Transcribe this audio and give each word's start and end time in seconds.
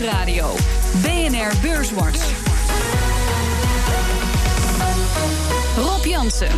Nieuwsradio. 0.00 0.54
BNR 1.02 1.52
Beurswatch. 1.60 2.39
Rob 5.76 6.04
Jansen. 6.04 6.48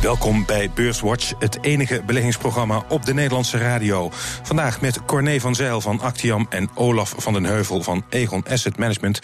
Welkom 0.00 0.46
bij 0.46 0.70
Beurswatch, 0.74 1.32
het 1.38 1.58
enige 1.60 2.02
beleggingsprogramma 2.06 2.84
op 2.88 3.04
de 3.04 3.14
Nederlandse 3.14 3.58
radio. 3.58 4.10
Vandaag 4.42 4.80
met 4.80 5.04
Corné 5.04 5.40
van 5.40 5.54
Zijl 5.54 5.80
van 5.80 6.00
Actiam 6.00 6.46
en 6.50 6.70
Olaf 6.74 7.14
van 7.16 7.32
den 7.32 7.44
Heuvel 7.44 7.82
van 7.82 8.04
Egon 8.10 8.44
Asset 8.50 8.76
Management. 8.76 9.20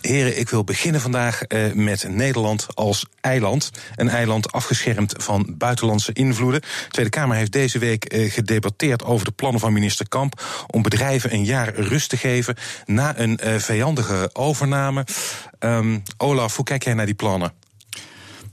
Heren, 0.00 0.38
ik 0.38 0.48
wil 0.48 0.64
beginnen 0.64 1.00
vandaag 1.00 1.40
uh, 1.48 1.72
met 1.72 2.08
Nederland 2.08 2.66
als 2.74 3.06
eiland. 3.20 3.70
Een 3.96 4.08
eiland 4.08 4.52
afgeschermd 4.52 5.14
van 5.16 5.54
buitenlandse 5.58 6.12
invloeden. 6.12 6.60
De 6.60 6.88
Tweede 6.88 7.10
Kamer 7.10 7.36
heeft 7.36 7.52
deze 7.52 7.78
week 7.78 8.14
uh, 8.14 8.32
gedebatteerd 8.32 9.04
over 9.04 9.24
de 9.24 9.32
plannen 9.32 9.60
van 9.60 9.72
minister 9.72 10.08
Kamp 10.08 10.42
om 10.66 10.82
bedrijven 10.82 11.32
een 11.32 11.44
jaar 11.44 11.74
rust 11.74 12.08
te 12.08 12.16
geven 12.16 12.56
na 12.86 13.18
een 13.18 13.38
vijandige 13.60 14.30
overname. 14.32 15.06
Um, 15.60 16.02
Olaf, 16.16 16.56
hoe 16.56 16.64
kijk 16.64 16.84
jij 16.84 16.94
naar 16.94 17.06
die 17.06 17.14
plannen? 17.14 17.52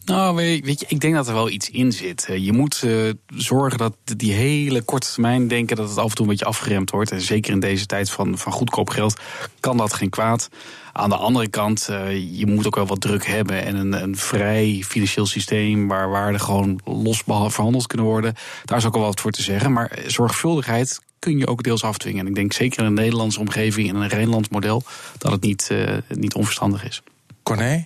Nou, 0.06 0.36
weet 0.36 0.80
je, 0.80 0.86
ik 0.88 1.00
denk 1.00 1.16
dat 1.16 1.28
er 1.28 1.34
wel 1.34 1.50
iets 1.50 1.70
in 1.70 1.92
zit. 1.92 2.28
Je 2.38 2.54
moet 2.54 2.82
uh, 2.86 3.14
zorgen 3.28 3.78
dat 3.78 3.96
die 4.04 4.34
hele 4.34 4.82
korte 4.82 5.12
termijn 5.12 5.48
denken 5.48 5.76
dat 5.76 5.90
het 5.90 5.98
af 5.98 6.10
en 6.10 6.16
toe 6.16 6.26
een 6.26 6.32
beetje 6.32 6.46
afgeremd 6.46 6.92
wordt. 6.92 7.12
En 7.12 7.22
zeker 7.22 7.54
in 7.54 7.60
deze 7.60 7.86
tijd 7.86 8.10
van, 8.12 8.38
van 8.38 8.52
goedkoop 8.52 8.90
geld 8.90 9.20
kan 9.60 9.78
dat 9.78 9.94
geen 9.94 10.10
kwaad. 10.10 10.50
Aan 10.94 11.10
de 11.10 11.16
andere 11.16 11.48
kant, 11.48 11.88
uh, 11.90 12.38
je 12.40 12.46
moet 12.46 12.66
ook 12.66 12.76
wel 12.76 12.86
wat 12.86 13.02
druk 13.02 13.26
hebben. 13.26 13.64
En 13.66 13.76
een, 13.76 14.04
een 14.04 14.18
vrij 14.18 14.84
financieel 14.88 15.26
systeem 15.26 15.88
waar 15.88 16.10
waarden 16.10 16.42
gewoon 16.42 16.80
los 16.84 17.24
verhandeld 17.26 17.88
kunnen 17.88 18.08
worden. 18.08 18.34
Daar 18.66 18.78
is 18.78 18.86
ook 18.86 18.96
al 18.96 19.02
wat 19.02 19.20
voor 19.20 19.32
te 19.32 19.42
zeggen. 19.42 19.72
Maar 19.72 20.00
zorgvuldigheid 20.08 21.02
kun 21.20 21.38
je 21.38 21.48
ook 21.48 21.64
deels 21.64 21.84
afdwingen. 21.84 22.20
En 22.20 22.28
ik 22.28 22.36
denk 22.36 22.54
zeker 22.54 22.80
in 22.80 22.86
een 22.86 22.94
Nederlandse 22.94 23.40
omgeving, 23.40 23.88
in 23.88 23.96
een 23.96 24.08
Rijnlands 24.08 24.50
model, 24.50 24.84
dat 25.18 25.32
het 25.32 25.42
niet, 25.42 25.72
niet 26.08 26.34
onverstandig 26.34 26.86
is. 26.86 27.02
Corné? 27.44 27.86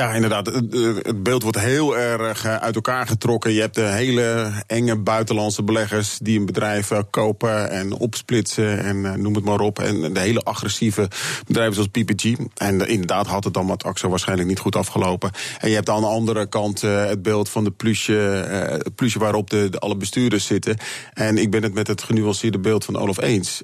Ja, 0.00 0.12
inderdaad. 0.12 0.46
Het 0.46 1.22
beeld 1.22 1.42
wordt 1.42 1.60
heel 1.60 1.98
erg 1.98 2.44
eh, 2.44 2.56
uit 2.56 2.74
elkaar 2.74 3.06
getrokken. 3.06 3.52
Je 3.52 3.60
hebt 3.60 3.74
de 3.74 3.86
hele 3.86 4.52
enge 4.66 4.96
buitenlandse 4.96 5.62
beleggers 5.62 6.18
die 6.22 6.38
een 6.38 6.46
bedrijf 6.46 6.90
eh, 6.90 6.98
kopen 7.10 7.70
en 7.70 7.92
opsplitsen 7.92 8.84
en 8.84 9.06
eh, 9.06 9.12
noem 9.12 9.34
het 9.34 9.44
maar 9.44 9.60
op. 9.60 9.78
En 9.78 10.12
de 10.12 10.20
hele 10.20 10.42
agressieve 10.42 11.08
bedrijven 11.46 11.74
zoals 11.74 11.88
PPG. 11.88 12.34
En 12.56 12.88
inderdaad 12.88 13.26
had 13.26 13.44
het 13.44 13.54
dan 13.54 13.66
met 13.66 13.84
AXO 13.84 14.08
waarschijnlijk 14.08 14.48
niet 14.48 14.58
goed 14.58 14.76
afgelopen. 14.76 15.30
En 15.58 15.68
je 15.68 15.74
hebt 15.74 15.88
aan 15.88 16.00
de 16.00 16.06
andere 16.06 16.48
kant 16.48 16.80
het 16.80 17.22
beeld 17.22 17.48
van 17.48 17.64
de 17.64 17.70
plusje, 17.70 18.82
plusje 18.94 19.18
waarop 19.18 19.50
de, 19.50 19.68
de, 19.68 19.78
alle 19.78 19.96
bestuurders 19.96 20.46
zitten. 20.46 20.76
En 21.12 21.38
ik 21.38 21.50
ben 21.50 21.62
het 21.62 21.74
met 21.74 21.86
het 21.86 22.02
genuanceerde 22.02 22.58
beeld 22.58 22.84
van 22.84 22.96
Olaf 22.96 23.20
eens. 23.20 23.62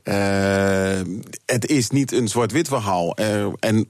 het 1.47 1.67
is 1.67 1.91
niet 1.91 2.13
een 2.13 2.29
zwart-wit 2.29 2.69
verhaal. 2.69 3.15
en 3.59 3.89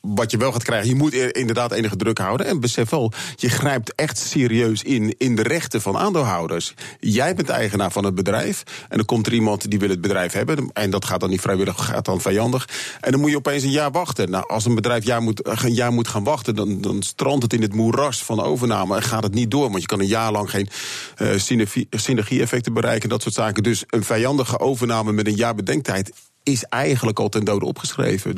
wat 0.00 0.30
je 0.30 0.36
wel 0.36 0.52
gaat 0.52 0.64
krijgen, 0.64 0.88
je 0.88 0.94
moet 0.94 1.14
inderdaad 1.14 1.72
enige 1.72 1.96
druk 1.96 2.18
houden. 2.18 2.46
En 2.46 2.60
besef 2.60 2.90
wel, 2.90 3.12
je 3.36 3.48
grijpt 3.48 3.94
echt 3.94 4.18
serieus 4.18 4.82
in 4.82 5.14
in 5.18 5.36
de 5.36 5.42
rechten 5.42 5.80
van 5.80 5.96
aandeelhouders. 5.96 6.74
Jij 7.00 7.34
bent 7.34 7.48
eigenaar 7.48 7.90
van 7.90 8.04
het 8.04 8.14
bedrijf. 8.14 8.62
En 8.88 8.96
dan 8.96 9.06
komt 9.06 9.26
er 9.26 9.32
iemand 9.32 9.70
die 9.70 9.78
wil 9.78 9.88
het 9.88 10.00
bedrijf 10.00 10.32
hebben. 10.32 10.70
En 10.72 10.90
dat 10.90 11.04
gaat 11.04 11.20
dan 11.20 11.30
niet 11.30 11.40
vrijwillig, 11.40 11.84
gaat 11.84 12.04
dan 12.04 12.20
vijandig. 12.20 12.68
En 13.00 13.10
dan 13.10 13.20
moet 13.20 13.30
je 13.30 13.36
opeens 13.36 13.62
een 13.62 13.70
jaar 13.70 13.90
wachten. 13.90 14.30
Nou, 14.30 14.48
als 14.48 14.64
een 14.64 14.74
bedrijf 14.74 15.04
jaar 15.04 15.22
moet, 15.22 15.62
een 15.62 15.74
jaar 15.74 15.92
moet 15.92 16.08
gaan 16.08 16.24
wachten, 16.24 16.54
dan, 16.54 16.80
dan 16.80 17.02
strandt 17.02 17.42
het 17.42 17.52
in 17.52 17.62
het 17.62 17.74
moeras 17.74 18.24
van 18.24 18.40
overname. 18.40 18.96
En 18.96 19.02
gaat 19.02 19.22
het 19.22 19.34
niet 19.34 19.50
door. 19.50 19.70
Want 19.70 19.80
je 19.80 19.86
kan 19.86 20.00
een 20.00 20.06
jaar 20.06 20.32
lang 20.32 20.50
geen 20.50 20.68
uh, 21.18 21.38
synergie-effecten 21.90 22.72
bereiken. 22.72 23.08
Dat 23.08 23.22
soort 23.22 23.34
zaken. 23.34 23.62
Dus 23.62 23.84
een 23.86 24.04
vijandige 24.04 24.58
overname 24.58 25.12
met 25.12 25.26
een 25.26 25.34
jaar 25.34 25.54
bedenktijd 25.54 26.12
is 26.48 26.64
eigenlijk 26.64 27.18
al 27.18 27.28
ten 27.28 27.44
dode 27.44 27.64
opgeschreven. 27.64 28.36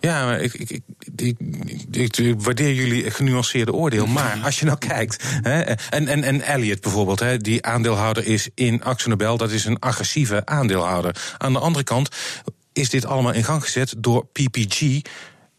Ja, 0.00 0.24
maar 0.24 0.40
ik, 0.40 0.54
ik, 0.54 0.80
ik, 1.16 2.16
ik 2.16 2.40
waardeer 2.40 2.74
jullie 2.74 3.10
genuanceerde 3.10 3.72
oordeel. 3.72 4.06
Maar 4.06 4.38
als 4.44 4.58
je 4.58 4.64
nou 4.64 4.78
kijkt, 4.78 5.24
hè, 5.42 5.60
en, 5.60 6.08
en, 6.08 6.24
en 6.24 6.40
Elliot 6.40 6.80
bijvoorbeeld, 6.80 7.20
hè, 7.20 7.36
die 7.36 7.64
aandeelhouder 7.64 8.26
is 8.26 8.48
in 8.54 8.82
Nobel, 9.04 9.36
dat 9.36 9.50
is 9.50 9.64
een 9.64 9.78
agressieve 9.78 10.46
aandeelhouder. 10.46 11.34
Aan 11.38 11.52
de 11.52 11.58
andere 11.58 11.84
kant 11.84 12.08
is 12.72 12.90
dit 12.90 13.04
allemaal 13.04 13.32
in 13.32 13.44
gang 13.44 13.62
gezet 13.62 13.94
door 13.98 14.26
PPG, 14.26 14.80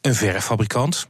een 0.01 0.15
verffabrikant. 0.15 1.07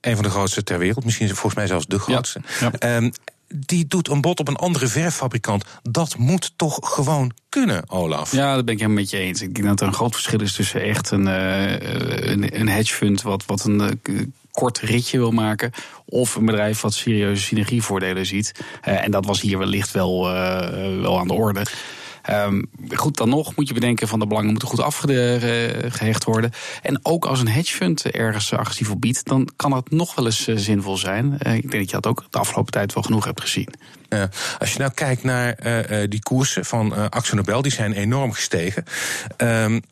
Een 0.00 0.14
van 0.14 0.24
de 0.24 0.30
grootste 0.30 0.62
ter 0.62 0.78
wereld, 0.78 1.04
misschien 1.04 1.28
volgens 1.28 1.54
mij 1.54 1.66
zelfs 1.66 1.86
de 1.86 1.98
grootste. 1.98 2.40
Ja, 2.60 2.72
ja. 2.78 2.96
Um, 2.96 3.12
die 3.56 3.86
doet 3.86 4.08
een 4.08 4.20
bod 4.20 4.40
op 4.40 4.48
een 4.48 4.56
andere 4.56 4.86
verffabrikant. 4.86 5.64
Dat 5.82 6.16
moet 6.16 6.52
toch 6.56 6.78
gewoon 6.82 7.32
kunnen, 7.48 7.90
Olaf? 7.90 8.32
Ja, 8.32 8.54
dat 8.54 8.64
ben 8.64 8.74
ik 8.74 8.80
helemaal 8.80 9.02
met 9.02 9.10
je 9.10 9.18
eens. 9.18 9.42
Ik 9.42 9.54
denk 9.54 9.66
dat 9.66 9.80
er 9.80 9.86
een 9.86 9.94
groot 9.94 10.12
verschil 10.12 10.40
is 10.40 10.52
tussen 10.52 10.82
echt 10.82 11.10
een, 11.10 11.26
uh, 11.26 11.72
een, 12.30 12.60
een 12.60 12.68
hedge 12.68 12.94
fund 12.94 13.22
wat, 13.22 13.44
wat 13.46 13.64
een 13.64 13.98
uh, 14.10 14.20
kort 14.50 14.78
ritje 14.78 15.18
wil 15.18 15.30
maken. 15.30 15.70
Of 16.04 16.34
een 16.34 16.44
bedrijf 16.44 16.80
wat 16.80 16.94
serieuze 16.94 17.42
synergievoordelen 17.42 18.26
ziet. 18.26 18.52
Uh, 18.88 19.04
en 19.04 19.10
dat 19.10 19.26
was 19.26 19.40
hier 19.40 19.58
wellicht 19.58 19.90
wel, 19.90 20.24
wel 21.00 21.18
aan 21.18 21.28
de 21.28 21.34
orde. 21.34 21.66
Um, 22.30 22.70
goed, 22.94 23.16
dan 23.16 23.28
nog 23.28 23.56
moet 23.56 23.68
je 23.68 23.74
bedenken 23.74 24.08
van 24.08 24.18
de 24.18 24.26
belangen 24.26 24.50
moeten 24.50 24.68
goed 24.68 24.80
afgehecht 24.80 26.24
worden. 26.24 26.52
En 26.82 27.00
ook 27.02 27.24
als 27.24 27.40
een 27.40 27.48
hedge 27.48 27.74
fund 27.74 28.10
ergens 28.10 28.52
agressief 28.52 28.90
op 28.90 29.00
biedt, 29.00 29.24
dan 29.24 29.48
kan 29.56 29.70
dat 29.70 29.90
nog 29.90 30.14
wel 30.14 30.26
eens 30.26 30.44
zinvol 30.44 30.96
zijn. 30.96 31.38
Uh, 31.46 31.54
ik 31.54 31.70
denk 31.70 31.72
dat 31.72 31.90
je 31.90 32.00
dat 32.00 32.06
ook 32.06 32.24
de 32.30 32.38
afgelopen 32.38 32.72
tijd 32.72 32.94
wel 32.94 33.02
genoeg 33.02 33.24
hebt 33.24 33.40
gezien. 33.40 33.68
Ja, 34.08 34.28
als 34.58 34.72
je 34.72 34.78
nou 34.78 34.90
kijkt 34.94 35.22
naar 35.22 35.66
uh, 35.66 36.04
die 36.08 36.22
koersen 36.22 36.64
van 36.64 36.92
uh, 36.92 37.04
Axel 37.08 37.36
Nobel, 37.36 37.62
die 37.62 37.72
zijn 37.72 37.92
enorm 37.92 38.32
gestegen. 38.32 38.84
Um, 39.36 39.82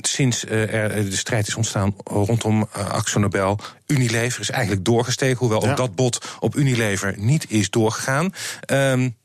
sinds 0.00 0.46
er 0.46 1.10
de 1.10 1.16
strijd 1.16 1.48
is 1.48 1.54
ontstaan 1.54 1.94
rondom 2.04 2.68
Axel 2.72 3.20
Nobel, 3.20 3.58
Unilever 3.86 4.40
is 4.40 4.50
eigenlijk 4.50 4.84
doorgestegen, 4.84 5.38
hoewel 5.38 5.64
ja. 5.64 5.70
ook 5.70 5.76
dat 5.76 5.94
bod 5.94 6.36
op 6.40 6.56
Unilever 6.56 7.14
niet 7.16 7.50
is 7.50 7.70
doorgegaan. 7.70 8.32
Um, 8.70 9.16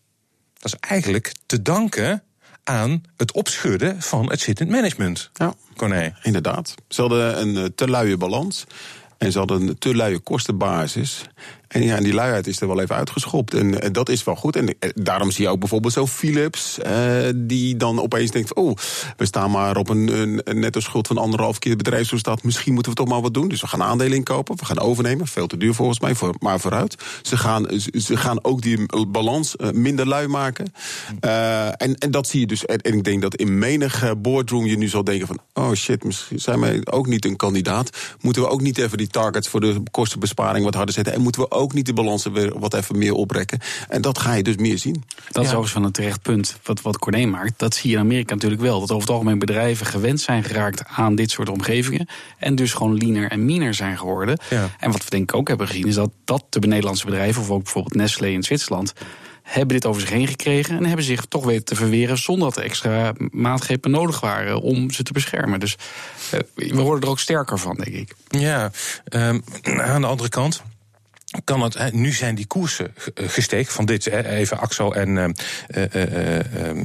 dat 0.62 0.74
is 0.74 0.80
eigenlijk 0.80 1.34
te 1.46 1.62
danken 1.62 2.24
aan 2.64 3.04
het 3.18 3.32
opschudden 3.32 4.02
van 4.02 4.30
het 4.30 4.40
zittend 4.40 4.70
management. 4.70 5.30
Ja, 5.34 5.54
Corné. 5.76 6.16
Inderdaad. 6.24 6.76
Ze 6.88 7.02
hadden 7.02 7.42
een 7.42 7.76
te 7.76 7.90
luie 7.90 8.18
balans. 8.18 8.66
En 9.18 9.32
ze 9.32 9.38
hadden 9.38 9.68
een 9.68 9.78
te 9.78 9.96
luie 9.96 10.20
kostenbasis. 10.20 11.22
En 11.72 11.84
ja, 11.84 11.96
en 11.96 12.04
die 12.04 12.14
luiheid 12.14 12.48
is 12.48 12.62
er 12.62 12.68
wel 12.68 12.82
even 12.82 12.96
uitgeschopt. 12.96 13.54
En, 13.54 13.82
en 13.82 13.94
dat 13.94 14.10
is 14.10 14.24
wel 14.24 14.36
goed. 14.36 14.56
En, 14.56 14.76
daarom 14.94 15.32
zie 15.32 15.44
je 15.44 15.50
ook 15.50 15.60
bijvoorbeeld 15.60 15.94
zo 15.94 16.08
Philips, 16.08 16.78
uh, 16.86 17.30
die 17.36 17.78
dan 17.78 18.02
opeens 18.02 18.32
denkt: 18.32 18.54
oh, 18.54 18.76
we 19.18 19.26
staan 19.26 19.52
maar 19.52 19.78
op 19.78 19.90
een, 19.90 20.42
een, 20.44 20.60
netto 20.60 20.80
schuld 20.80 21.08
van 21.08 21.18
anderhalf 21.18 21.60
keer 21.60 21.76
het. 21.78 22.44
Misschien 22.44 22.74
moeten 22.74 22.92
we 22.92 22.98
toch 22.98 23.08
maar 23.08 23.22
wat 23.22 23.34
doen. 23.34 23.48
Dus 23.48 23.62
we 23.62 23.68
gaan 23.68 23.84
aandelen 23.84 24.18
inkopen, 24.18 24.56
we 24.58 24.66
gaan 24.66 24.80
overnemen. 24.80 25.28
Veel 25.28 25.48
te 25.48 25.58
duur 25.58 25.74
volgens 25.74 26.00
mij, 26.00 26.16
voor, 26.16 26.36
maar 26.40 26.60
vooruit. 26.60 26.96
Ze 27.22 27.38
gaan, 27.38 27.68
ze 27.94 28.18
gaan 28.18 28.44
ook 28.44 28.62
die 28.62 28.86
balans 29.08 29.56
minder 29.74 30.08
lui 30.08 30.28
maken. 30.28 30.74
En, 31.20 31.96
en 31.96 32.12
dat 32.12 32.28
zie 32.28 32.40
je 32.40 32.48
dus. 32.48 32.66
En, 32.66 32.80
ik 32.82 33.04
denk 33.04 33.22
dat 33.22 33.36
in 33.36 33.60
menig 33.60 34.14
boardroom 34.18 34.66
je 34.66 34.78
nu 34.78 34.88
zal 34.88 35.04
denken: 35.04 35.28
van, 35.28 35.40
oh 35.54 35.72
shit, 35.72 36.04
misschien 36.04 36.40
zijn 36.40 36.60
wij 36.60 36.82
ook 36.84 37.08
niet 37.08 37.26
een 37.26 37.36
kandidaat. 37.36 37.90
Moeten 38.22 38.42
we 38.42 38.48
ook 38.48 38.62
niet 38.62 38.78
even 38.78 38.98
die 38.98 39.08
targets 39.08 39.48
voor 39.48 39.60
de 39.60 39.84
kostenbesparing 39.92 40.66
wat 40.66 40.76
harder 40.76 40.94
zetten? 40.94 41.14
En 41.14 41.22
moeten 41.22 41.42
we 41.42 41.52
ook 41.52 41.61
ook 41.62 41.74
niet 41.74 41.86
de 41.86 41.94
balansen 41.94 42.34
weer 42.34 42.60
wat 42.60 42.74
even 42.74 42.98
meer 42.98 43.14
oprekken. 43.14 43.60
En 43.90 44.02
dat 44.02 44.20
ga 44.20 44.34
je 44.34 44.44
dus 44.44 44.56
meer 44.56 44.78
zien. 44.78 45.04
Dat 45.30 45.44
is 45.44 45.50
overigens 45.50 45.72
van 45.72 45.84
een 45.84 45.92
terecht 45.92 46.22
punt 46.22 46.58
wat, 46.64 46.82
wat 46.82 47.00
Corné 47.00 47.26
maakt. 47.26 47.54
Dat 47.60 47.76
zie 47.76 47.90
je 47.90 47.96
in 47.96 48.02
Amerika 48.02 48.34
natuurlijk 48.34 48.62
wel. 48.62 48.80
Dat 48.80 48.92
over 48.92 49.02
het 49.02 49.10
algemeen 49.10 49.40
bedrijven 49.40 49.86
gewend 49.86 50.22
zijn 50.22 50.44
geraakt 50.44 50.84
aan 50.86 51.16
dit 51.16 51.32
soort 51.32 51.50
omgevingen. 51.50 52.08
En 52.38 52.56
dus 52.56 52.74
gewoon 52.74 52.98
leaner 52.98 53.32
en 53.32 53.46
meaner 53.46 53.74
zijn 53.74 53.98
geworden. 53.98 54.40
Ja. 54.50 54.70
En 54.80 54.92
wat 54.92 55.04
we 55.04 55.10
denk 55.10 55.24
ik 55.24 55.36
ook 55.36 55.48
hebben 55.48 55.68
gezien 55.68 55.88
is 55.88 55.96
dat, 55.96 56.12
dat 56.26 56.46
de 56.50 56.60
Nederlandse 56.60 57.06
bedrijven, 57.06 57.42
of 57.42 57.50
ook 57.50 57.64
bijvoorbeeld 57.64 57.96
Nestlé 57.96 58.28
in 58.28 58.44
Zwitserland 58.44 58.94
hebben 59.42 59.76
dit 59.76 59.86
over 59.86 60.02
zich 60.02 60.10
heen 60.10 60.28
gekregen 60.28 60.78
en 60.78 60.86
hebben 60.86 61.06
zich 61.06 61.26
toch 61.26 61.46
weten 61.46 61.66
te 61.66 61.76
verweren 61.76 62.18
zonder 62.18 62.48
dat 62.48 62.58
er 62.58 62.64
extra 62.64 63.14
maatregelen 63.32 63.92
nodig 63.92 64.20
waren 64.20 64.62
om 64.62 64.92
ze 64.92 65.04
te 65.04 65.14
beschermen. 65.14 65.60
Dus 65.60 65.76
uh, 66.34 66.40
we 66.56 66.82
worden 66.82 67.04
er 67.04 67.10
ook 67.10 67.20
sterker 67.20 67.60
van, 67.60 67.76
denk 67.76 67.96
ik. 67.96 68.16
Ja, 68.28 68.72
um, 69.10 69.44
aan 69.64 70.02
de 70.02 70.08
andere 70.08 70.30
kant 70.30 70.64
kan 71.44 71.62
het, 71.62 71.94
nu 71.94 72.12
zijn 72.12 72.36
die 72.36 72.48
koersen 72.48 72.94
gestegen 73.14 73.74
van 73.74 73.86
dit, 73.86 74.06
even 74.08 74.60
AXO 74.60 74.92
en 74.92 75.10
uh, 75.10 75.30
uh, 75.94 76.84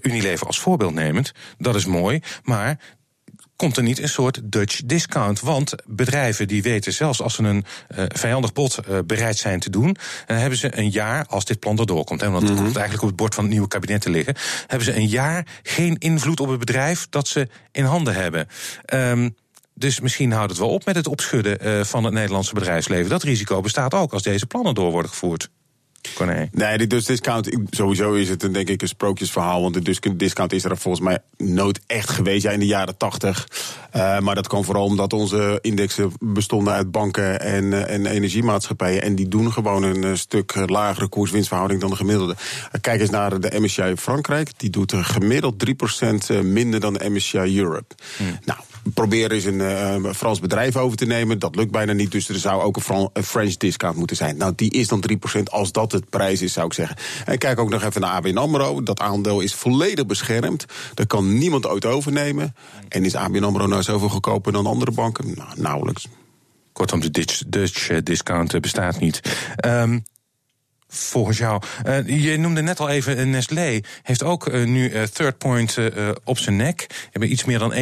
Unilever 0.00 0.46
als 0.46 0.60
voorbeeld 0.60 0.94
nemend. 0.94 1.32
Dat 1.58 1.74
is 1.74 1.84
mooi, 1.84 2.20
maar 2.42 2.78
komt 3.56 3.76
er 3.76 3.82
niet 3.82 3.98
een 3.98 4.08
soort 4.08 4.40
Dutch 4.44 4.80
discount. 4.84 5.40
Want 5.40 5.74
bedrijven 5.86 6.48
die 6.48 6.62
weten, 6.62 6.92
zelfs 6.92 7.20
als 7.20 7.34
ze 7.34 7.42
een 7.42 7.64
uh, 7.96 8.04
vijandig 8.08 8.52
bod 8.52 8.78
uh, 8.88 8.98
bereid 9.06 9.36
zijn 9.38 9.60
te 9.60 9.70
doen, 9.70 9.96
dan 10.26 10.36
hebben 10.36 10.58
ze 10.58 10.78
een 10.78 10.90
jaar, 10.90 11.26
als 11.26 11.44
dit 11.44 11.58
plan 11.58 11.78
erdoor 11.78 12.04
komt, 12.04 12.20
hè, 12.20 12.30
want 12.30 12.42
het 12.42 12.52
mm 12.52 12.64
komt 12.64 12.76
eigenlijk 12.76 13.02
op 13.02 13.08
het 13.08 13.18
bord 13.18 13.34
van 13.34 13.44
het 13.44 13.52
nieuwe 13.52 13.68
kabinet 13.68 14.00
te 14.00 14.10
liggen, 14.10 14.36
hebben 14.66 14.86
ze 14.86 14.96
een 14.96 15.08
jaar 15.08 15.46
geen 15.62 15.98
invloed 15.98 16.40
op 16.40 16.48
het 16.48 16.58
bedrijf 16.58 17.06
dat 17.10 17.28
ze 17.28 17.48
in 17.72 17.84
handen 17.84 18.14
hebben. 18.14 18.46
Um, 18.94 19.36
dus 19.82 20.00
misschien 20.00 20.32
houdt 20.32 20.50
het 20.50 20.60
wel 20.60 20.68
op 20.68 20.84
met 20.84 20.96
het 20.96 21.06
opschudden 21.06 21.58
uh, 21.66 21.84
van 21.84 22.04
het 22.04 22.14
Nederlandse 22.14 22.54
bedrijfsleven. 22.54 23.10
Dat 23.10 23.22
risico 23.22 23.60
bestaat 23.60 23.94
ook 23.94 24.12
als 24.12 24.22
deze 24.22 24.46
plannen 24.46 24.74
door 24.74 24.90
worden 24.90 25.10
gevoerd. 25.10 25.50
Corné. 26.14 26.48
Nee, 26.52 26.86
dus 26.86 27.04
discount, 27.04 27.50
sowieso 27.70 28.12
is 28.12 28.28
het 28.28 28.42
een, 28.42 28.52
denk 28.52 28.68
ik 28.68 28.82
een 28.82 28.88
sprookjesverhaal. 28.88 29.62
Want 29.62 29.74
de 29.74 30.16
discount 30.16 30.52
is 30.52 30.64
er 30.64 30.76
volgens 30.76 31.04
mij 31.04 31.18
nooit 31.36 31.80
echt 31.86 32.10
geweest. 32.10 32.42
Ja, 32.42 32.50
in 32.50 32.58
de 32.58 32.66
jaren 32.66 32.96
tachtig. 32.96 33.48
Uh, 33.96 34.18
maar 34.18 34.34
dat 34.34 34.48
kwam 34.48 34.64
vooral 34.64 34.84
omdat 34.84 35.12
onze 35.12 35.58
indexen 35.60 36.12
bestonden 36.18 36.72
uit 36.72 36.90
banken 36.90 37.40
en, 37.40 37.64
uh, 37.64 37.90
en 37.90 38.06
energiemaatschappijen. 38.06 39.02
En 39.02 39.14
die 39.14 39.28
doen 39.28 39.52
gewoon 39.52 39.82
een 39.82 40.02
uh, 40.02 40.14
stuk 40.14 40.68
lagere 40.70 41.08
koers-winstverhouding 41.08 41.80
dan 41.80 41.90
de 41.90 41.96
gemiddelde. 41.96 42.36
kijk 42.80 43.00
eens 43.00 43.10
naar 43.10 43.40
de 43.40 43.60
MSCI 43.60 43.96
Frankrijk. 43.96 44.58
Die 44.58 44.70
doet 44.70 44.92
gemiddeld 44.96 45.64
3% 46.32 46.42
minder 46.42 46.80
dan 46.80 46.92
de 46.92 47.10
MSCI 47.10 47.58
Europe. 47.58 47.94
Hmm. 48.16 48.38
Nou, 48.44 48.60
proberen 48.94 49.30
eens 49.30 49.44
een 49.44 49.60
uh, 50.04 50.12
Frans 50.12 50.40
bedrijf 50.40 50.76
over 50.76 50.96
te 50.96 51.04
nemen. 51.04 51.38
Dat 51.38 51.56
lukt 51.56 51.70
bijna 51.70 51.92
niet, 51.92 52.12
dus 52.12 52.28
er 52.28 52.38
zou 52.38 52.62
ook 52.62 52.76
een, 52.76 53.10
een 53.12 53.24
French 53.24 53.56
discount 53.56 53.96
moeten 53.96 54.16
zijn. 54.16 54.36
Nou, 54.36 54.52
die 54.56 54.70
is 54.70 54.88
dan 54.88 55.04
3% 55.38 55.42
als 55.44 55.72
dat 55.72 55.92
het 55.92 56.10
prijs 56.10 56.42
is, 56.42 56.52
zou 56.52 56.66
ik 56.66 56.72
zeggen. 56.72 56.96
En 57.24 57.38
kijk 57.38 57.58
ook 57.58 57.70
nog 57.70 57.82
even 57.82 58.00
naar 58.00 58.10
ABN 58.10 58.36
AMRO. 58.36 58.82
Dat 58.82 59.00
aandeel 59.00 59.40
is 59.40 59.54
volledig 59.54 60.06
beschermd. 60.06 60.64
Dat 60.94 61.06
kan 61.06 61.38
niemand 61.38 61.66
ooit 61.66 61.84
overnemen. 61.84 62.54
En 62.88 63.04
is 63.04 63.14
ABN 63.14 63.44
AMRO 63.44 63.66
nou 63.66 63.82
zoveel 63.82 64.08
goedkoper 64.08 64.52
dan 64.52 64.66
andere 64.66 64.90
banken? 64.90 65.34
Nou, 65.34 65.50
nauwelijks. 65.56 66.08
Kortom, 66.72 67.00
de 67.00 67.10
Dutch, 67.10 67.42
Dutch 67.46 68.02
discount 68.02 68.60
bestaat 68.60 69.00
niet. 69.00 69.20
Um, 69.66 70.04
volgens 70.92 71.38
jou. 71.38 71.62
Uh, 71.86 72.22
je 72.22 72.38
noemde 72.38 72.62
net 72.62 72.80
al 72.80 72.88
even 72.88 73.18
uh, 73.18 73.26
Nestlé. 73.26 73.80
Heeft 74.02 74.22
ook 74.22 74.46
uh, 74.46 74.66
nu 74.66 74.92
Third 75.12 75.38
Point 75.38 75.78
op 76.24 76.38
zijn 76.38 76.56
nek. 76.56 76.86
Hebben 77.10 77.32
iets 77.32 77.44
meer 77.44 77.58
dan 77.58 77.74
1% 77.74 77.76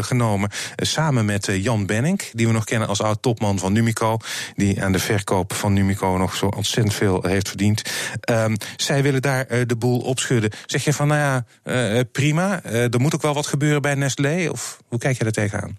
genomen. 0.00 0.50
samen 0.76 1.24
met 1.24 1.48
Jan 1.52 1.86
Benning, 1.86 2.22
die 2.32 2.46
we 2.46 2.52
nog 2.52 2.64
kennen 2.64 2.88
als 2.88 3.02
oud 3.02 3.22
topman 3.22 3.58
van 3.58 3.72
Numico. 3.72 4.16
Die 4.54 4.82
aan 4.82 4.92
de 4.92 4.98
verkoop 4.98 5.52
van 5.52 5.72
Numico 5.72 6.16
nog 6.16 6.36
zo 6.36 6.46
ontzettend 6.46 6.94
veel 6.94 7.22
heeft 7.22 7.48
verdiend. 7.48 7.82
Um, 8.30 8.56
zij 8.76 9.02
willen 9.02 9.22
daar 9.22 9.66
de 9.66 9.76
boel 9.76 9.98
opschudden. 9.98 10.50
Zeg 10.66 10.84
je 10.84 10.92
van, 10.92 11.08
nou 11.08 11.44
ja, 11.64 12.04
prima. 12.12 12.62
er 12.62 13.00
moet 13.00 13.14
ook 13.14 13.22
wel 13.22 13.34
wat 13.34 13.46
gebeuren 13.46 13.82
bij 13.82 13.94
Nestlé? 13.94 14.48
Of 14.50 14.80
hoe 14.88 14.98
kijk 14.98 15.18
je 15.18 15.24
er 15.24 15.32
tegenaan? 15.32 15.78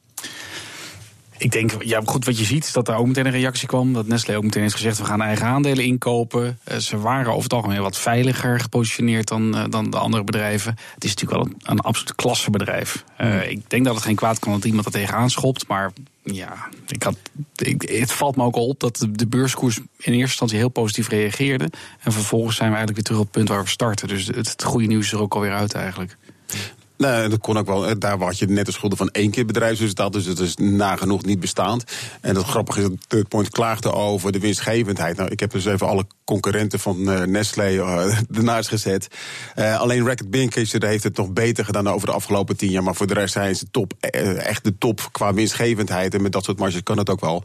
Ik 1.41 1.51
denk, 1.51 1.83
ja, 1.83 2.01
goed, 2.05 2.25
wat 2.25 2.37
je 2.37 2.45
ziet 2.45 2.65
is 2.65 2.71
dat 2.71 2.85
daar 2.85 2.97
ook 2.97 3.07
meteen 3.07 3.25
een 3.25 3.31
reactie 3.31 3.67
kwam. 3.67 3.93
Dat 3.93 4.07
Nestlé 4.07 4.37
ook 4.37 4.43
meteen 4.43 4.61
heeft 4.61 4.75
gezegd: 4.75 4.97
we 4.97 5.05
gaan 5.05 5.21
eigen 5.21 5.45
aandelen 5.45 5.85
inkopen. 5.85 6.59
Uh, 6.71 6.77
ze 6.77 6.97
waren 6.97 7.31
over 7.31 7.43
het 7.43 7.53
algemeen 7.53 7.81
wat 7.81 7.97
veiliger 7.97 8.59
gepositioneerd 8.59 9.27
dan, 9.27 9.55
uh, 9.55 9.63
dan 9.69 9.89
de 9.89 9.97
andere 9.97 10.23
bedrijven. 10.23 10.75
Het 10.93 11.03
is 11.03 11.09
natuurlijk 11.15 11.43
wel 11.43 11.53
een, 11.53 11.71
een 11.71 11.79
absoluut 11.79 12.15
klassebedrijf. 12.15 13.03
Uh, 13.21 13.49
ik 13.49 13.69
denk 13.69 13.85
dat 13.85 13.95
het 13.95 14.03
geen 14.03 14.15
kwaad 14.15 14.39
kan 14.39 14.51
dat 14.51 14.65
iemand 14.65 14.85
er 14.85 14.91
tegenaan 14.91 15.29
schopt. 15.29 15.67
Maar 15.67 15.91
ja, 16.23 16.69
ik 16.87 17.03
had, 17.03 17.17
ik, 17.55 17.81
het 17.81 18.11
valt 18.11 18.35
me 18.35 18.43
ook 18.43 18.55
al 18.55 18.67
op 18.67 18.79
dat 18.79 18.97
de, 18.97 19.11
de, 19.11 19.27
beurskoers 19.27 19.77
in 19.77 19.85
eerste 19.97 20.19
instantie 20.19 20.57
heel 20.57 20.69
positief 20.69 21.07
reageerde. 21.07 21.69
En 21.99 22.11
vervolgens 22.11 22.55
zijn 22.55 22.69
we 22.69 22.75
eigenlijk 22.75 23.07
weer 23.07 23.17
terug 23.17 23.19
op 23.19 23.23
het 23.23 23.35
punt 23.35 23.49
waar 23.49 23.63
we 23.63 23.69
starten. 23.69 24.07
Dus 24.07 24.27
het, 24.27 24.35
het 24.35 24.63
goede 24.63 24.87
nieuws 24.87 25.05
is 25.05 25.11
er 25.11 25.21
ook 25.21 25.35
alweer 25.35 25.53
uit 25.53 25.73
eigenlijk. 25.73 26.17
Nee, 27.01 27.27
dat 27.27 27.39
kon 27.39 27.57
ook 27.57 27.65
wel. 27.65 27.99
Daar 27.99 28.19
had 28.19 28.39
je 28.39 28.45
net 28.45 28.67
een 28.67 28.73
schulden 28.73 28.97
van 28.97 29.09
één 29.09 29.31
keer 29.31 29.45
bedrijfsresultaat. 29.45 30.13
Dus 30.13 30.25
het 30.25 30.39
is 30.39 30.55
nagenoeg 30.55 31.25
niet 31.25 31.39
bestaand. 31.39 31.83
En 32.21 32.35
het 32.35 32.45
grappige 32.45 32.81
is 32.81 32.87
dat 33.07 33.29
Third 33.29 33.49
klaagde 33.49 33.93
over 33.93 34.31
de 34.31 34.39
winstgevendheid. 34.39 35.17
Nou, 35.17 35.29
ik 35.29 35.39
heb 35.39 35.51
dus 35.51 35.65
even 35.65 35.87
alle 35.87 36.05
concurrenten 36.25 36.79
van 36.79 36.97
uh, 36.99 37.21
Nestlé 37.21 37.71
uh, 37.71 38.19
ernaast 38.37 38.69
gezet. 38.69 39.07
Uh, 39.55 39.79
alleen 39.79 40.05
Racket 40.05 40.29
Binkischer 40.29 40.85
heeft 40.85 41.03
het 41.03 41.17
nog 41.17 41.33
beter 41.33 41.65
gedaan 41.65 41.89
over 41.89 42.07
de 42.07 42.13
afgelopen 42.13 42.57
tien 42.57 42.71
jaar. 42.71 42.83
Maar 42.83 42.95
voor 42.95 43.07
de 43.07 43.13
rest 43.13 43.33
zijn 43.33 43.55
ze 43.55 43.65
top, 43.71 43.93
echt 43.99 44.63
de 44.63 44.77
top 44.77 45.09
qua 45.11 45.33
winstgevendheid. 45.33 46.13
En 46.13 46.21
met 46.21 46.31
dat 46.31 46.43
soort 46.43 46.59
marges 46.59 46.83
kan 46.83 46.97
het 46.97 47.09
ook 47.09 47.21
wel. 47.21 47.43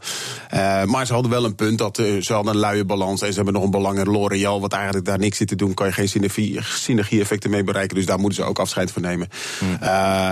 maar 0.85 1.05
ze 1.05 1.13
hadden 1.13 1.31
wel 1.31 1.45
een 1.45 1.55
punt 1.55 1.77
dat 1.77 1.95
ze 1.95 2.33
hadden 2.33 2.53
een 2.53 2.59
luie 2.59 2.85
balans. 2.85 3.21
En 3.21 3.29
ze 3.29 3.35
hebben 3.35 3.53
nog 3.53 3.63
een 3.63 3.71
belang 3.71 3.99
in 3.99 4.11
L'Oreal. 4.11 4.61
Wat 4.61 4.73
eigenlijk 4.73 5.05
daar 5.05 5.19
niks 5.19 5.37
zit 5.37 5.47
te 5.47 5.55
doen. 5.55 5.73
Kan 5.73 5.87
je 5.87 5.93
geen 5.93 6.29
synergie-effecten 6.61 7.49
mee 7.49 7.63
bereiken. 7.63 7.95
Dus 7.95 8.05
daar 8.05 8.19
moeten 8.19 8.43
ze 8.43 8.49
ook 8.49 8.59
afscheid 8.59 8.91
van 8.91 9.01
nemen. 9.01 9.29
Hmm. 9.59 9.75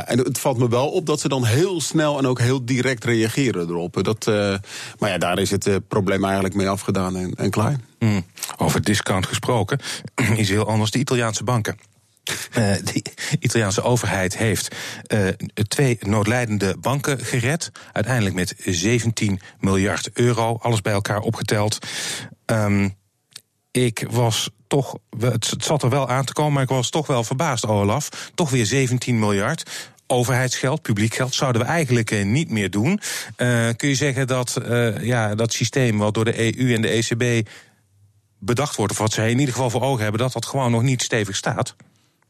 en 0.06 0.18
het 0.18 0.40
valt 0.40 0.58
me 0.58 0.70
wel 0.70 0.90
op 0.90 1.06
dat 1.06 1.20
ze 1.20 1.28
dan 1.28 1.46
heel 1.46 1.82
snel 1.82 2.18
en 2.18 2.28
ook 2.28 2.40
heel 2.40 2.66
direct 2.66 3.04
reageren 3.04 3.70
erop. 3.70 4.04
Dat, 4.04 4.26
maar 5.00 5.10
ja, 5.10 5.18
daar 5.18 5.40
is 5.40 5.52
het 5.52 5.88
probleem 5.88 6.24
eigenlijk 6.24 6.56
mee 6.56 6.70
afgedaan 6.70 7.16
en, 7.16 7.34
en 7.36 7.50
klaar. 7.50 7.76
Hmm. 8.00 8.26
Over 8.58 8.82
discount 8.82 9.26
gesproken, 9.26 9.80
is 10.36 10.50
heel 10.50 10.68
anders 10.68 10.92
de 10.92 11.00
Italiaanse 11.00 11.44
banken. 11.44 11.78
De 12.54 13.04
Italiaanse 13.40 13.82
overheid 13.82 14.38
heeft 14.38 14.76
twee 15.68 15.98
noodlijdende 16.02 16.76
banken 16.80 17.20
gered. 17.20 17.72
Uiteindelijk 17.92 18.36
met 18.36 18.56
17 18.66 19.40
miljard 19.60 20.10
euro, 20.14 20.58
alles 20.62 20.82
bij 20.82 20.94
elkaar 20.94 21.20
opgeteld. 21.20 21.78
Um, 22.46 22.96
ik 23.72 24.06
was 24.10 24.50
toch, 24.76 24.98
het 25.20 25.56
zat 25.58 25.84
er 25.84 25.90
wel 25.90 26.10
aan 26.10 26.26
te 26.26 26.34
komen, 26.34 26.54
maar 26.54 26.64
ik 26.64 26.70
was 26.70 26.90
toch 26.90 27.08
wel 27.08 27.24
verbaasd, 27.24 27.66
Olaf. 27.66 28.10
Toch 28.34 28.50
weer 28.50 28.66
17 28.66 29.20
miljard 29.20 29.92
overheidsgeld, 30.08 30.82
publiek 30.82 31.16
geld, 31.16 31.34
zouden 31.34 31.62
we 31.62 31.68
eigenlijk 31.68 32.12
uh, 32.12 32.26
niet 32.26 32.50
meer 32.50 32.70
doen. 32.70 33.00
Uh, 33.38 33.70
kun 33.76 33.90
je 33.90 33.96
zeggen 33.96 34.28
dat 34.28 34.58
uh, 34.68 35.04
ja, 35.04 35.36
dat 35.36 35.54
systeem 35.54 35.98
wat 35.98 36.14
door 36.14 36.26
de 36.26 36.58
EU 36.58 36.74
en 36.74 36.82
de 36.82 36.88
ECB 36.88 37.50
bedacht 38.40 38.76
wordt, 38.76 38.92
of 38.92 38.98
wat 38.98 39.14
zij 39.14 39.32
in 39.32 39.40
ieder 39.40 39.54
geval 39.54 39.70
voor 39.70 39.82
ogen 39.82 40.02
hebben, 40.04 40.22
dat 40.22 40.34
dat 40.34 40.46
gewoon 40.46 40.72
nog 40.72 40.82
niet 40.82 41.02
stevig 41.02 41.36
staat? 41.36 41.76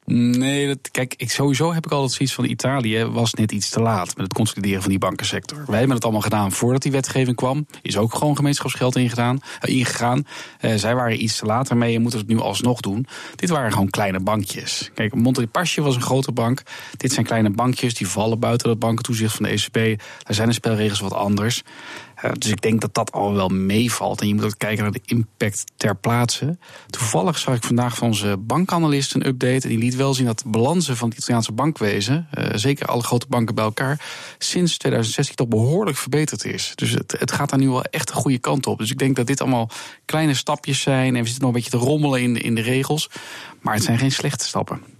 Nee, 0.06 0.68
dat, 0.68 0.92
kijk, 0.92 1.14
ik, 1.18 1.32
sowieso 1.32 1.74
heb 1.74 1.86
ik 1.86 1.92
altijd 1.92 2.12
zoiets 2.12 2.36
van 2.36 2.46
Italië 2.46 3.06
was 3.06 3.34
net 3.34 3.52
iets 3.52 3.70
te 3.70 3.82
laat 3.82 4.08
met 4.08 4.26
het 4.26 4.34
consolideren 4.34 4.82
van 4.82 4.90
die 4.90 5.00
bankensector. 5.00 5.64
Wij 5.68 5.78
hebben 5.78 5.96
het 5.96 6.04
allemaal 6.04 6.22
gedaan 6.22 6.52
voordat 6.52 6.82
die 6.82 6.92
wetgeving 6.92 7.36
kwam. 7.36 7.68
Is 7.82 7.98
ook 7.98 8.16
gewoon 8.16 8.36
gemeenschapsgeld 8.36 8.96
ingedaan, 8.96 9.40
ingegaan. 9.62 10.26
Uh, 10.62 10.76
zij 10.76 10.96
waren 10.96 11.24
iets 11.24 11.38
te 11.38 11.46
laat 11.46 11.70
ermee 11.70 11.96
en 11.96 12.02
moeten 12.02 12.20
het 12.20 12.28
nu 12.28 12.40
alsnog 12.40 12.80
doen. 12.80 13.08
Dit 13.36 13.50
waren 13.50 13.72
gewoon 13.72 13.90
kleine 13.90 14.20
bankjes. 14.20 14.92
Kijk, 14.94 15.16
Monte 15.16 15.48
Paschi 15.48 15.82
was 15.82 15.96
een 15.96 16.02
grote 16.02 16.32
bank. 16.32 16.62
Dit 16.98 17.12
zijn 17.12 17.26
kleine 17.26 17.50
bankjes 17.50 17.94
die 17.94 18.08
vallen 18.08 18.40
buiten 18.40 18.70
het 18.70 18.80
bankentoezicht 18.80 19.36
van 19.36 19.46
de 19.46 19.52
ECB. 19.52 20.02
Daar 20.24 20.36
zijn 20.36 20.48
de 20.48 20.54
spelregels 20.54 21.00
wat 21.00 21.14
anders. 21.14 21.64
Uh, 22.26 22.32
dus 22.38 22.52
ik 22.52 22.62
denk 22.62 22.82
dat 22.82 22.94
dat 22.94 23.12
al 23.12 23.34
wel 23.34 23.48
meevalt. 23.48 24.22
En 24.22 24.28
je 24.28 24.36
moet 24.36 24.44
ook 24.44 24.58
kijken 24.58 24.84
naar 24.84 24.92
de 24.92 25.02
impact 25.06 25.64
ter 25.78 25.96
plaatse. 25.96 26.58
Toevallig 26.90 27.38
zag 27.38 27.56
ik 27.56 27.64
vandaag 27.64 27.96
van 27.96 28.08
onze 28.08 28.38
bankanalist 28.38 29.14
een 29.14 29.28
update. 29.28 29.62
En 29.62 29.70
die 29.70 29.78
liet 29.78 29.96
wel 29.96 30.14
zien 30.14 30.26
dat 30.26 30.40
de 30.40 30.50
balansen 30.50 30.98
van 30.98 31.10
het 31.10 31.18
Italiaanse 31.18 31.52
bankwezen, 31.52 32.28
uh, 32.38 32.46
zeker 32.54 32.88
alle 32.88 33.04
grote 33.04 33.26
banken 33.30 33.56
bij 33.56 33.64
elkaar, 33.64 34.02
sinds 34.38 34.78
2016 34.78 35.36
toch 35.36 35.48
behoorlijk 35.48 35.98
verbeterd 35.98 36.46
is. 36.46 36.72
Dus 36.76 36.92
het, 36.92 37.16
het 37.20 37.32
gaat 37.32 37.50
daar 37.50 37.60
nu 37.60 37.70
wel 37.70 37.84
echt 37.84 38.08
de 38.08 38.14
goede 38.14 38.40
kant 38.40 38.68
op. 38.68 38.78
Dus 38.78 38.92
ik 38.92 38.98
denk 38.98 39.16
dat 39.16 39.28
dit 39.28 39.42
allemaal 39.42 39.70
kleine 40.06 40.34
stapjes 40.34 40.82
zijn. 40.82 41.16
En 41.16 41.22
we 41.22 41.30
zitten 41.30 41.46
nog 41.46 41.54
een 41.54 41.62
beetje 41.62 41.78
te 41.78 41.86
rommelen 41.86 42.22
in 42.22 42.42
in 42.42 42.56
de 42.56 42.62
regels. 42.62 43.10
Maar 43.62 43.74
het 43.74 43.84
zijn 43.84 43.98
geen 43.98 44.12
slechte 44.12 44.46
stappen. 44.46 44.95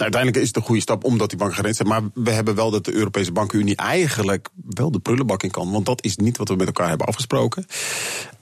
Uiteindelijk 0.00 0.42
is 0.42 0.48
het 0.48 0.56
een 0.56 0.62
goede 0.62 0.80
stap 0.80 1.04
omdat 1.04 1.28
die 1.28 1.38
banken 1.38 1.56
gerend 1.56 1.76
zijn. 1.76 1.88
Maar 1.88 2.02
we 2.14 2.30
hebben 2.30 2.54
wel 2.54 2.70
dat 2.70 2.84
de 2.84 2.92
Europese 2.92 3.32
Bankenunie 3.32 3.76
eigenlijk 3.76 4.48
wel 4.68 4.90
de 4.90 4.98
prullenbak 4.98 5.42
in 5.42 5.50
kan. 5.50 5.72
Want 5.72 5.86
dat 5.86 6.04
is 6.04 6.16
niet 6.16 6.36
wat 6.36 6.48
we 6.48 6.56
met 6.56 6.66
elkaar 6.66 6.88
hebben 6.88 7.06
afgesproken. 7.06 7.66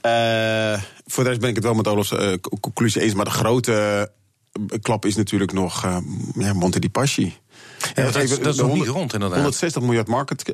Uh, 0.05 0.81
voor 1.05 1.23
de 1.23 1.29
rest 1.29 1.41
ben 1.41 1.49
ik 1.49 1.55
het 1.55 1.63
wel 1.63 1.73
met 1.73 1.87
Olof's 1.87 2.11
uh, 2.11 2.33
conclusie 2.59 3.01
eens. 3.01 3.13
Maar 3.13 3.25
de 3.25 3.31
grote 3.31 4.11
uh, 4.71 4.77
klap 4.81 5.05
is 5.05 5.15
natuurlijk 5.15 5.53
nog 5.53 5.85
uh, 5.85 5.97
ja, 6.35 6.53
Monte 6.53 6.79
di 6.79 6.89
Paschi. 6.89 7.37
Ja, 7.93 8.03
dat, 8.03 8.15
is, 8.15 8.39
dat 8.39 8.53
is 8.53 8.59
nog 8.59 8.73
niet 8.73 8.87
rond 8.87 9.13
inderdaad. 9.13 9.37
160 9.37 9.81
miljard 9.81 10.07
market, 10.07 10.51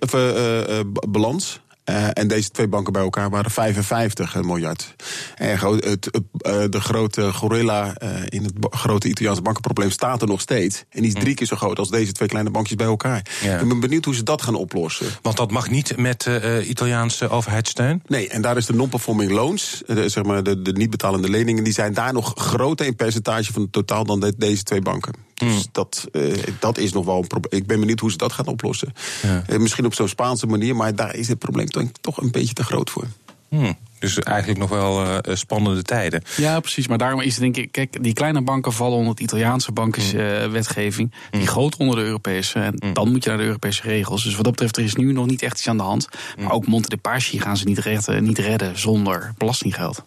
balans. 1.09 1.61
Uh, 1.89 2.07
en 2.13 2.27
deze 2.27 2.49
twee 2.49 2.67
banken 2.67 2.93
bij 2.93 3.01
elkaar 3.01 3.29
waren 3.29 3.51
55 3.51 4.41
miljard. 4.41 4.95
En 5.35 5.59
het, 5.59 5.85
het, 5.85 6.09
uh, 6.13 6.63
de 6.69 6.81
grote 6.81 7.33
gorilla 7.33 7.95
uh, 8.03 8.09
in 8.29 8.43
het 8.43 8.53
grote 8.69 9.07
Italiaanse 9.07 9.41
bankenprobleem 9.41 9.91
staat 9.91 10.21
er 10.21 10.27
nog 10.27 10.41
steeds. 10.41 10.83
En 10.89 11.01
die 11.01 11.07
is 11.07 11.13
drie 11.13 11.29
hm. 11.29 11.35
keer 11.35 11.47
zo 11.47 11.55
groot 11.55 11.79
als 11.79 11.89
deze 11.89 12.11
twee 12.11 12.27
kleine 12.27 12.49
bankjes 12.49 12.77
bij 12.77 12.87
elkaar. 12.87 13.25
Ja. 13.41 13.59
Ik 13.59 13.67
ben 13.67 13.79
benieuwd 13.79 14.05
hoe 14.05 14.15
ze 14.15 14.23
dat 14.23 14.41
gaan 14.41 14.55
oplossen. 14.55 15.07
Want 15.21 15.37
dat 15.37 15.51
mag 15.51 15.69
niet 15.69 15.97
met 15.97 16.29
Italiaanse 16.63 17.29
overheidssteun? 17.29 18.01
Nee, 18.07 18.29
en 18.29 18.41
daar 18.41 18.57
is 18.57 18.65
de 18.65 18.73
non-performing 18.73 19.31
loans, 19.31 19.81
zeg 19.85 20.23
maar 20.23 20.43
de, 20.43 20.61
de 20.61 20.71
niet 20.71 20.89
betalende 20.89 21.29
leningen, 21.29 21.63
die 21.63 21.73
zijn 21.73 21.93
daar 21.93 22.13
nog 22.13 22.33
groter 22.35 22.85
in 22.85 22.95
percentage 22.95 23.53
van 23.53 23.61
het 23.61 23.71
totaal 23.71 24.03
dan 24.03 24.19
de, 24.19 24.33
deze 24.37 24.63
twee 24.63 24.81
banken. 24.81 25.13
Dus 25.43 25.55
mm. 25.55 25.63
dat, 25.71 26.05
uh, 26.11 26.43
dat 26.59 26.77
is 26.77 26.93
nog 26.93 27.05
wel 27.05 27.17
een 27.17 27.27
probleem. 27.27 27.61
Ik 27.61 27.67
ben 27.67 27.79
benieuwd 27.79 27.99
hoe 27.99 28.11
ze 28.11 28.17
dat 28.17 28.31
gaan 28.31 28.47
oplossen. 28.47 28.93
Ja. 29.21 29.43
Uh, 29.49 29.59
misschien 29.59 29.85
op 29.85 29.93
zo'n 29.93 30.07
Spaanse 30.07 30.47
manier, 30.47 30.75
maar 30.75 30.95
daar 30.95 31.15
is 31.15 31.27
het 31.27 31.39
probleem 31.39 31.67
toch 32.01 32.17
een 32.17 32.31
beetje 32.31 32.53
te 32.53 32.63
groot 32.63 32.89
voor. 32.89 33.07
Mm. 33.49 33.77
Dus 33.99 34.19
eigenlijk 34.19 34.59
nog 34.59 34.69
wel 34.69 35.03
uh, 35.03 35.17
spannende 35.35 35.81
tijden. 35.81 36.23
Ja, 36.37 36.59
precies. 36.59 36.87
Maar 36.87 36.97
daarom 36.97 37.21
is 37.21 37.31
het 37.31 37.41
denk 37.41 37.57
ik... 37.57 37.71
Kijk, 37.71 38.03
die 38.03 38.13
kleine 38.13 38.41
banken 38.41 38.73
vallen 38.73 38.97
onder 38.97 39.11
het 39.11 39.19
Italiaanse 39.19 39.71
bankenswetgeving. 39.71 41.13
Mm. 41.31 41.39
Die 41.39 41.47
groot 41.47 41.77
onder 41.77 41.95
de 41.95 42.01
Europese. 42.01 42.59
En 42.59 42.75
mm. 42.79 42.93
dan 42.93 43.11
moet 43.11 43.23
je 43.23 43.29
naar 43.29 43.37
de 43.37 43.45
Europese 43.45 43.81
regels. 43.81 44.23
Dus 44.23 44.35
wat 44.35 44.43
dat 44.43 44.53
betreft, 44.53 44.77
er 44.77 44.83
is 44.83 44.95
nu 44.95 45.11
nog 45.11 45.25
niet 45.25 45.41
echt 45.41 45.57
iets 45.57 45.67
aan 45.67 45.77
de 45.77 45.83
hand. 45.83 46.07
Maar 46.37 46.51
ook 46.51 46.67
Monte 46.67 46.89
de 46.89 46.97
Paschi 46.97 47.39
gaan 47.39 47.57
ze 47.57 47.65
niet 47.65 47.79
redden, 47.79 48.23
niet 48.23 48.39
redden 48.39 48.79
zonder 48.79 49.33
belastinggeld. 49.37 50.03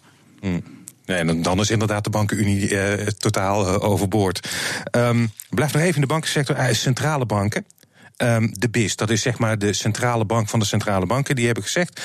Nee, 1.07 1.41
dan 1.41 1.59
is 1.59 1.69
inderdaad 1.69 2.03
de 2.03 2.09
bankenunie 2.09 2.69
uh, 2.69 2.93
totaal 3.05 3.67
uh, 3.67 3.83
overboord. 3.89 4.49
Um, 4.91 5.31
blijf 5.49 5.73
nog 5.73 5.81
even 5.81 5.95
in 5.95 6.01
de 6.01 6.07
bankensector. 6.07 6.57
Uh, 6.57 6.71
centrale 6.71 7.25
banken. 7.25 7.65
Um, 8.17 8.59
de 8.59 8.69
BIS, 8.69 8.95
dat 8.95 9.09
is 9.09 9.21
zeg 9.21 9.37
maar 9.37 9.57
de 9.57 9.73
centrale 9.73 10.25
bank 10.25 10.49
van 10.49 10.59
de 10.59 10.65
centrale 10.65 11.05
banken. 11.05 11.35
Die 11.35 11.45
hebben 11.45 11.63
gezegd 11.63 12.01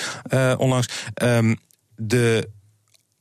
onlangs. 0.57 0.89
Um, 1.23 1.57
de 1.97 2.49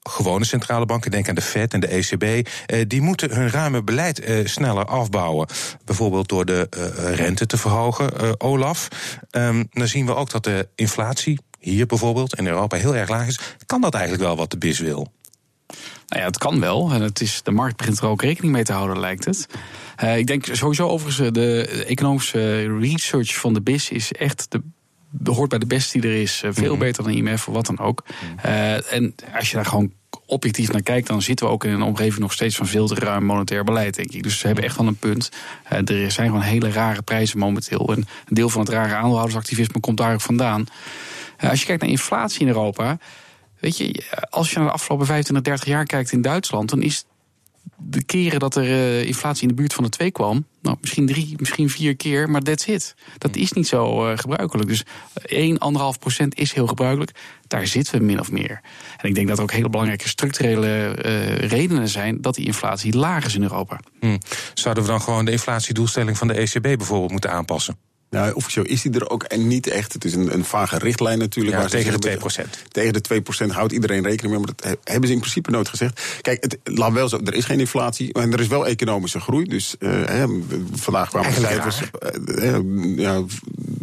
gewone 0.03 0.45
centrale 0.45 0.85
banken, 0.85 1.11
denk 1.11 1.29
aan 1.29 1.35
de 1.35 1.41
Fed 1.41 1.73
en 1.73 1.79
de 1.79 1.87
ECB, 1.87 2.49
die 2.87 3.01
moeten 3.01 3.33
hun 3.35 3.49
ruime 3.49 3.83
beleid 3.83 4.21
sneller 4.43 4.85
afbouwen. 4.85 5.47
Bijvoorbeeld 5.85 6.29
door 6.29 6.45
de 6.45 6.67
rente 7.15 7.45
te 7.45 7.57
verhogen, 7.57 8.39
Olaf. 8.39 8.87
Dan 9.29 9.87
zien 9.87 10.05
we 10.05 10.15
ook 10.15 10.29
dat 10.29 10.43
de 10.43 10.67
inflatie 10.75 11.39
hier 11.59 11.85
bijvoorbeeld 11.85 12.35
in 12.35 12.47
Europa 12.47 12.77
heel 12.77 12.95
erg 12.95 13.09
laag 13.09 13.27
is. 13.27 13.39
Kan 13.65 13.81
dat 13.81 13.93
eigenlijk 13.93 14.23
wel 14.23 14.35
wat 14.35 14.51
de 14.51 14.57
BIS 14.57 14.79
wil? 14.79 15.11
Nou 16.11 16.23
ja, 16.23 16.29
het 16.29 16.37
kan 16.37 16.59
wel. 16.59 16.91
En 16.91 17.01
het 17.01 17.21
is, 17.21 17.41
de 17.43 17.51
markt 17.51 17.77
begint 17.77 17.99
er 17.99 18.07
ook 18.07 18.21
rekening 18.21 18.53
mee 18.53 18.63
te 18.63 18.73
houden, 18.73 18.99
lijkt 18.99 19.25
het. 19.25 19.47
Uh, 20.03 20.17
ik 20.17 20.27
denk 20.27 20.45
sowieso 20.51 20.87
overigens, 20.87 21.27
eh, 21.27 21.33
de 21.33 21.83
economische 21.87 22.77
research 22.79 23.35
van 23.35 23.53
de 23.53 23.61
BIS 23.61 23.89
is 23.89 24.11
echt 24.11 24.47
de 24.49 24.61
hoort 25.31 25.49
bij 25.49 25.59
de 25.59 25.65
beste 25.65 25.99
die 25.99 26.09
er 26.09 26.21
is. 26.21 26.41
Eh, 26.43 26.49
veel 26.53 26.71
mhm. 26.71 26.79
beter 26.79 27.03
dan 27.03 27.13
IMF 27.13 27.47
of 27.47 27.53
wat 27.53 27.65
dan 27.65 27.79
ook. 27.79 28.03
Uh, 28.45 28.93
en 28.93 29.15
als 29.35 29.49
je 29.49 29.55
daar 29.55 29.65
gewoon 29.65 29.91
objectief 30.25 30.71
naar 30.71 30.81
kijkt, 30.81 31.07
dan 31.07 31.21
zitten 31.21 31.45
we 31.45 31.51
ook 31.51 31.63
in 31.63 31.71
een 31.71 31.81
omgeving 31.81 32.19
nog 32.19 32.33
steeds 32.33 32.55
van 32.55 32.67
veel 32.67 32.87
te 32.87 32.95
ruim 32.95 33.23
monetair 33.23 33.63
beleid, 33.63 33.95
denk 33.95 34.11
ik. 34.11 34.23
Dus 34.23 34.39
ze 34.39 34.45
hebben 34.45 34.63
echt 34.63 34.77
wel 34.77 34.87
een 34.87 34.95
punt. 34.95 35.29
Uh, 35.71 36.03
er 36.03 36.11
zijn 36.11 36.27
gewoon 36.27 36.41
hele 36.41 36.71
rare 36.71 37.01
prijzen 37.01 37.39
momenteel. 37.39 37.87
En 37.87 37.97
een 37.97 38.35
deel 38.35 38.49
van 38.49 38.61
het 38.61 38.69
rare 38.69 38.95
aandeelhoudersactivisme 38.95 39.79
komt 39.79 39.97
daar 39.97 40.13
ook 40.13 40.21
vandaan. 40.21 40.65
als 41.39 41.59
je 41.59 41.65
kijkt 41.65 41.81
naar 41.81 41.91
inflatie 41.91 42.41
in 42.41 42.47
Europa. 42.47 42.97
Weet 43.61 43.77
je, 43.77 44.03
als 44.29 44.49
je 44.49 44.57
naar 44.57 44.67
de 44.67 44.73
afgelopen 44.73 45.05
25, 45.05 45.45
30 45.45 45.67
jaar 45.67 45.85
kijkt 45.85 46.11
in 46.11 46.21
Duitsland, 46.21 46.69
dan 46.69 46.81
is 46.81 47.05
de 47.77 48.03
keren 48.03 48.39
dat 48.39 48.55
er 48.55 48.63
uh, 48.63 49.03
inflatie 49.03 49.41
in 49.41 49.47
de 49.47 49.53
buurt 49.53 49.73
van 49.73 49.83
de 49.83 49.89
2 49.89 50.11
kwam, 50.11 50.45
nou, 50.61 50.77
misschien 50.81 51.05
drie, 51.05 51.35
misschien 51.37 51.69
vier 51.69 51.95
keer, 51.95 52.29
maar 52.29 52.41
that's 52.41 52.65
it. 52.65 52.95
Dat 53.17 53.35
is 53.35 53.51
niet 53.51 53.67
zo 53.67 54.09
uh, 54.09 54.17
gebruikelijk. 54.17 54.69
Dus 54.69 54.83
1, 55.23 55.57
1,5 55.95 55.99
procent 55.99 56.37
is 56.37 56.53
heel 56.53 56.67
gebruikelijk. 56.67 57.11
Daar 57.47 57.67
zitten 57.67 57.99
we 57.99 58.05
min 58.05 58.19
of 58.19 58.31
meer. 58.31 58.61
En 58.97 59.09
ik 59.09 59.15
denk 59.15 59.27
dat 59.27 59.37
er 59.37 59.43
ook 59.43 59.51
hele 59.51 59.69
belangrijke 59.69 60.07
structurele 60.07 60.91
redenen 61.47 61.87
zijn 61.87 62.21
dat 62.21 62.35
die 62.35 62.45
inflatie 62.45 62.97
laag 62.97 63.25
is 63.25 63.35
in 63.35 63.41
Europa. 63.41 63.79
Hmm. 63.99 64.17
Zouden 64.53 64.83
we 64.83 64.89
dan 64.89 65.01
gewoon 65.01 65.25
de 65.25 65.31
inflatiedoelstelling 65.31 66.17
van 66.17 66.27
de 66.27 66.33
ECB 66.33 66.61
bijvoorbeeld 66.61 67.11
moeten 67.11 67.31
aanpassen? 67.31 67.90
Nou, 68.11 68.33
officieel 68.33 68.65
is 68.65 68.81
die 68.81 68.91
er 68.91 69.09
ook 69.09 69.35
niet 69.37 69.67
echt. 69.67 69.93
Het 69.93 70.05
is 70.05 70.13
een, 70.13 70.33
een 70.33 70.43
vage 70.43 70.77
richtlijn 70.77 71.19
natuurlijk. 71.19 71.57
Ja, 71.57 71.65
tegen 71.65 72.01
de 72.01 72.17
2%. 72.19 72.67
Tegen 72.67 72.93
de 72.93 73.21
2% 73.47 73.47
houdt 73.47 73.71
iedereen 73.71 74.03
rekening 74.03 74.33
mee. 74.35 74.45
Maar 74.45 74.53
dat 74.55 74.77
hebben 74.83 75.07
ze 75.07 75.13
in 75.13 75.19
principe 75.19 75.51
nooit 75.51 75.69
gezegd. 75.69 76.01
Kijk, 76.21 76.43
het, 76.43 76.57
laat 76.63 76.91
wel 76.91 77.09
zo, 77.09 77.19
er 77.25 77.33
is 77.33 77.45
geen 77.45 77.59
inflatie. 77.59 78.13
En 78.13 78.33
er 78.33 78.39
is 78.39 78.47
wel 78.47 78.67
economische 78.67 79.19
groei. 79.19 79.45
Dus 79.45 79.75
uh, 79.79 80.23
vandaag 80.71 81.09
kwamen 81.09 81.33
de 81.33 81.39
cijfers. 81.39 81.81
Uh, 82.25 82.57
ja, 82.97 83.23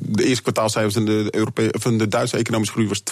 de 0.08 0.24
eerste 0.24 0.42
kwartaalcijfers 0.42 0.94
van 0.94 1.04
de, 1.04 1.70
van 1.70 1.98
de 1.98 2.08
Duitse 2.08 2.36
economische 2.36 2.72
groei 2.72 2.88
was 2.88 3.02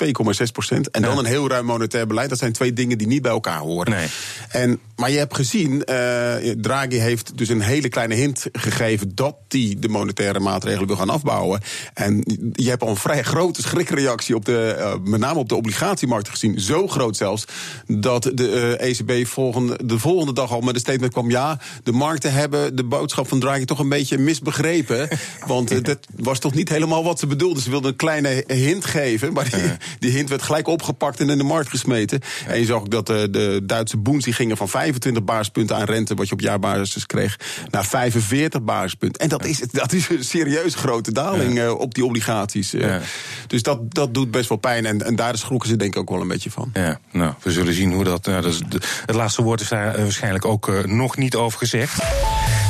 2,6% 0.75 0.81
En 0.91 1.03
dan 1.03 1.19
een 1.19 1.25
heel 1.25 1.49
ruim 1.49 1.65
monetair 1.65 2.07
beleid. 2.07 2.29
Dat 2.29 2.39
zijn 2.39 2.53
twee 2.53 2.73
dingen 2.73 2.99
die 2.99 3.07
niet 3.07 3.23
bij 3.23 3.31
elkaar 3.31 3.59
horen. 3.59 3.93
Nee. 3.93 4.07
En, 4.49 4.81
maar 4.97 5.11
je 5.11 5.19
hebt 5.19 5.35
gezien, 5.35 5.73
uh, 5.73 6.35
Draghi 6.61 6.97
heeft 6.97 7.39
dus 7.39 7.49
een 7.49 7.61
hele 7.61 7.89
kleine 7.89 8.15
hint 8.15 8.47
gegeven 8.53 9.15
dat 9.15 9.37
hij 9.49 9.77
de 9.79 9.89
monetaire 9.89 10.41
maatregelen 10.41 10.87
wil 10.87 10.97
gaan 10.97 11.11
afbouwen. 11.11 11.61
En 11.95 12.23
je 12.53 12.69
hebt 12.69 12.83
al 12.83 12.89
een 12.89 12.97
vrij 12.97 13.23
grote 13.23 13.63
schrikreactie 13.63 14.35
op 14.35 14.45
de, 14.45 14.77
uh, 14.79 14.95
met 15.05 15.21
name 15.21 15.39
op 15.39 15.49
de 15.49 15.55
obligatiemarkt 15.55 16.29
gezien. 16.29 16.61
Zo 16.61 16.89
groot 16.89 17.17
zelfs 17.17 17.45
dat 17.87 18.31
de 18.35 18.77
uh, 18.81 18.89
ECB 18.89 19.27
volgende, 19.27 19.79
de 19.85 19.99
volgende 19.99 20.33
dag 20.33 20.53
al 20.53 20.61
met 20.61 20.75
een 20.75 20.81
statement 20.81 21.13
kwam: 21.13 21.31
ja, 21.31 21.61
de 21.83 21.93
markten 21.93 22.33
hebben 22.33 22.77
de 22.77 22.85
boodschap 22.85 23.29
van 23.29 23.41
Draghi 23.41 23.65
toch 23.65 23.79
een 23.79 23.89
beetje 23.89 24.19
misbegrepen. 24.19 25.09
want 25.47 25.85
dat 25.85 25.99
was 26.17 26.39
toch 26.39 26.55
niet 26.55 26.69
helemaal 26.69 26.86
wat 26.89 27.19
ze 27.19 27.27
bedoelden. 27.27 27.63
Ze 27.63 27.71
wilden 27.71 27.91
een 27.91 27.97
kleine 27.97 28.45
hint 28.47 28.85
geven, 28.85 29.33
maar 29.33 29.51
die, 29.51 29.63
die 29.99 30.11
hint 30.11 30.29
werd 30.29 30.43
gelijk 30.43 30.67
opgepakt 30.67 31.21
en 31.21 31.31
in 31.31 31.39
de 31.39 31.45
markt 31.45 31.69
gesmeten. 31.69 32.21
En 32.47 32.59
je 32.59 32.65
zag 32.65 32.77
ook 32.77 32.91
dat 32.91 33.07
de, 33.07 33.29
de 33.31 33.61
Duitse 33.65 33.97
boens 33.97 34.25
die 34.25 34.33
gingen 34.33 34.57
van 34.57 34.69
25 34.69 35.25
basispunten 35.25 35.77
aan 35.77 35.85
rente, 35.85 36.15
wat 36.15 36.29
je 36.29 36.33
op 36.33 36.41
jaarbasis 36.41 37.07
kreeg, 37.07 37.39
naar 37.71 37.85
45 37.85 38.63
basispunten. 38.63 39.21
En 39.21 39.29
dat 39.29 39.45
is, 39.45 39.59
dat 39.59 39.93
is 39.93 40.09
een 40.09 40.25
serieus 40.25 40.75
grote 40.75 41.13
daling 41.13 41.59
uh, 41.59 41.79
op 41.79 41.95
die 41.95 42.05
obligaties. 42.05 42.71
Ja. 42.71 43.01
Dus 43.47 43.63
dat, 43.63 43.95
dat 43.95 44.15
doet 44.15 44.31
best 44.31 44.49
wel 44.49 44.59
pijn. 44.59 44.87
En, 44.87 45.03
en 45.03 45.17
daar 45.17 45.39
schrokken 45.39 45.69
ze 45.69 45.77
denk 45.77 45.95
ik 45.95 46.01
ook 46.01 46.11
wel 46.11 46.21
een 46.21 46.29
beetje 46.29 46.51
van. 46.51 46.71
Ja, 46.73 46.99
nou, 47.13 47.35
we 47.43 47.53
zullen 47.53 47.75
zien 47.75 47.93
hoe 47.93 48.05
dat. 48.05 48.27
Nou, 48.27 48.43
dat 48.43 48.53
is 48.53 48.61
het 49.07 49.15
laatste 49.15 49.43
woord 49.43 49.61
is 49.61 49.69
daar 49.69 49.97
waarschijnlijk 49.97 50.45
ook 50.45 50.69
uh, 50.69 50.85
nog 50.85 51.17
niet 51.17 51.35
over 51.35 51.59
gezegd. 51.59 52.03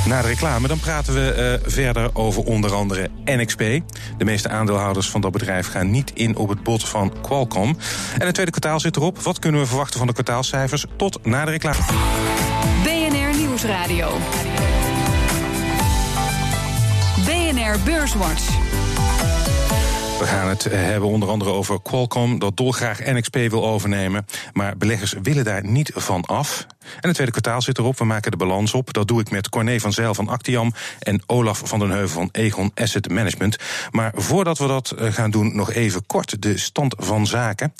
Na 0.07 0.21
de 0.21 0.27
reclame 0.27 0.67
dan 0.67 0.79
praten 0.79 1.13
we 1.13 1.59
uh, 1.63 1.69
verder 1.71 2.09
over 2.13 2.43
onder 2.43 2.73
andere 2.73 3.09
NXP. 3.25 3.59
De 4.17 4.25
meeste 4.25 4.49
aandeelhouders 4.49 5.09
van 5.09 5.21
dat 5.21 5.31
bedrijf 5.31 5.67
gaan 5.67 5.91
niet 5.91 6.11
in 6.13 6.35
op 6.35 6.49
het 6.49 6.63
bod 6.63 6.89
van 6.89 7.13
Qualcomm. 7.21 7.77
En 8.17 8.25
het 8.25 8.33
tweede 8.33 8.51
kwartaal 8.51 8.79
zit 8.79 8.95
erop. 8.95 9.19
Wat 9.19 9.39
kunnen 9.39 9.61
we 9.61 9.67
verwachten 9.67 9.97
van 9.97 10.07
de 10.07 10.13
kwartaalcijfers? 10.13 10.85
Tot 10.97 11.25
na 11.25 11.45
de 11.45 11.51
reclame. 11.51 11.77
BNR 12.83 13.37
Nieuwsradio. 13.37 14.17
BNR 17.25 17.79
Beurswatch. 17.83 18.86
We 20.19 20.25
gaan 20.25 20.47
het 20.47 20.63
hebben 20.63 21.09
onder 21.09 21.29
andere 21.29 21.51
over 21.51 21.81
Qualcomm, 21.81 22.39
dat 22.39 22.57
dolgraag 22.57 22.99
NXP 22.99 23.35
wil 23.35 23.65
overnemen. 23.65 24.25
Maar 24.53 24.77
beleggers 24.77 25.13
willen 25.21 25.43
daar 25.43 25.65
niet 25.65 25.91
van 25.95 26.25
af. 26.25 26.65
En 26.79 26.87
het 27.01 27.13
tweede 27.13 27.31
kwartaal 27.31 27.61
zit 27.61 27.77
erop. 27.77 27.97
We 27.97 28.05
maken 28.05 28.31
de 28.31 28.37
balans 28.37 28.73
op. 28.73 28.93
Dat 28.93 29.07
doe 29.07 29.21
ik 29.21 29.31
met 29.31 29.49
Corné 29.49 29.79
van 29.79 29.93
Zijl 29.93 30.13
van 30.13 30.27
Actiam 30.27 30.73
en 30.99 31.21
Olaf 31.25 31.61
van 31.63 31.79
den 31.79 31.89
Heuvel 31.89 32.19
van 32.19 32.29
Egon 32.31 32.71
Asset 32.75 33.09
Management. 33.09 33.57
Maar 33.91 34.11
voordat 34.15 34.57
we 34.57 34.67
dat 34.67 34.93
gaan 34.97 35.31
doen, 35.31 35.55
nog 35.55 35.71
even 35.71 36.05
kort 36.05 36.41
de 36.41 36.57
stand 36.57 36.95
van 36.97 37.27
zaken. 37.27 37.73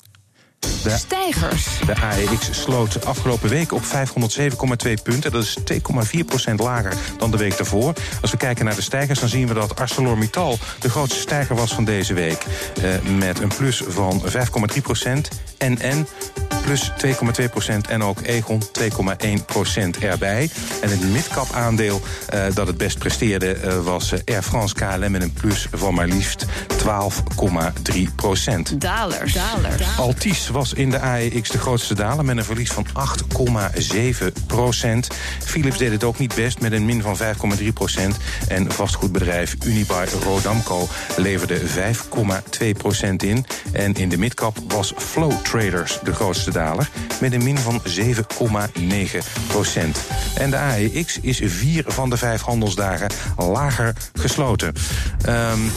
De, 0.60 0.90
Stijgers. 0.96 1.66
De 1.86 1.94
AEX 2.00 2.48
sloot 2.62 3.04
afgelopen 3.04 3.48
week 3.48 3.72
op 3.72 3.82
507,2 3.82 4.92
punten. 5.02 5.32
Dat 5.32 5.42
is 5.42 5.56
2,4% 5.72 6.54
lager 6.56 6.92
dan 7.18 7.30
de 7.30 7.36
week 7.36 7.56
daarvoor. 7.56 7.92
Als 8.20 8.30
we 8.30 8.36
kijken 8.36 8.64
naar 8.64 8.74
de 8.74 8.82
stijgers, 8.82 9.20
dan 9.20 9.28
zien 9.28 9.48
we 9.48 9.54
dat 9.54 9.80
ArcelorMittal 9.80 10.58
de 10.80 10.90
grootste 10.90 11.20
stijger 11.20 11.56
was 11.56 11.74
van 11.74 11.84
deze 11.84 12.14
week. 12.14 12.44
Eh, 12.82 13.10
met 13.18 13.40
een 13.40 13.52
plus 13.56 13.82
van 13.86 14.22
5,3 14.24 14.82
procent. 14.82 15.28
NN 15.58 16.06
plus 16.68 16.92
2,2 16.96 17.48
procent. 17.50 17.88
En 17.88 18.02
ook 18.02 18.20
Egon 18.22 18.62
2,1 18.72 19.44
procent 19.46 19.98
erbij. 19.98 20.50
En 20.80 20.90
het 20.90 21.02
midcap 21.02 21.52
aandeel 21.52 22.00
uh, 22.34 22.44
dat 22.54 22.66
het 22.66 22.76
best 22.76 22.98
presteerde 22.98 23.56
uh, 23.64 23.78
was 23.80 24.12
Air 24.24 24.42
France 24.42 24.74
KLM 24.74 25.10
met 25.10 25.22
een 25.22 25.32
plus 25.32 25.66
van 25.72 25.94
maar 25.94 26.06
liefst 26.06 26.46
12,3 26.84 28.02
procent. 28.16 28.80
Dalers. 28.80 29.32
Dalers. 29.32 29.82
Altis 29.96 30.47
was 30.50 30.72
in 30.72 30.90
de 30.90 31.00
AEX 31.00 31.48
de 31.48 31.58
grootste 31.58 31.94
daler 31.94 32.24
met 32.24 32.36
een 32.36 32.44
verlies 32.44 32.70
van 32.70 32.86
8,7 32.86 34.46
procent. 34.46 35.08
Philips 35.44 35.78
deed 35.78 35.90
het 35.90 36.04
ook 36.04 36.18
niet 36.18 36.34
best 36.34 36.60
met 36.60 36.72
een 36.72 36.84
min 36.84 37.02
van 37.02 37.16
5,3 37.58 37.72
procent. 37.74 38.16
En 38.48 38.72
vastgoedbedrijf 38.72 39.56
Unibar 39.64 40.08
Rodamco 40.24 40.88
leverde 41.16 41.60
5,2 41.60 42.70
procent 42.76 43.22
in. 43.22 43.44
En 43.72 43.94
in 43.94 44.08
de 44.08 44.18
midcap 44.18 44.56
was 44.68 44.92
Flow 44.96 45.32
Traders 45.42 45.98
de 46.02 46.14
grootste 46.14 46.50
daler 46.50 46.90
met 47.20 47.32
een 47.32 47.42
min 47.42 47.58
van 47.58 47.82
7,9 47.98 48.14
procent. 49.46 50.00
En 50.34 50.50
de 50.50 50.58
AEX 50.58 51.20
is 51.20 51.40
vier 51.44 51.84
van 51.86 52.10
de 52.10 52.16
vijf 52.16 52.40
handelsdagen 52.40 53.10
lager 53.36 53.94
gesloten. 54.14 54.74
Um, 55.28 55.70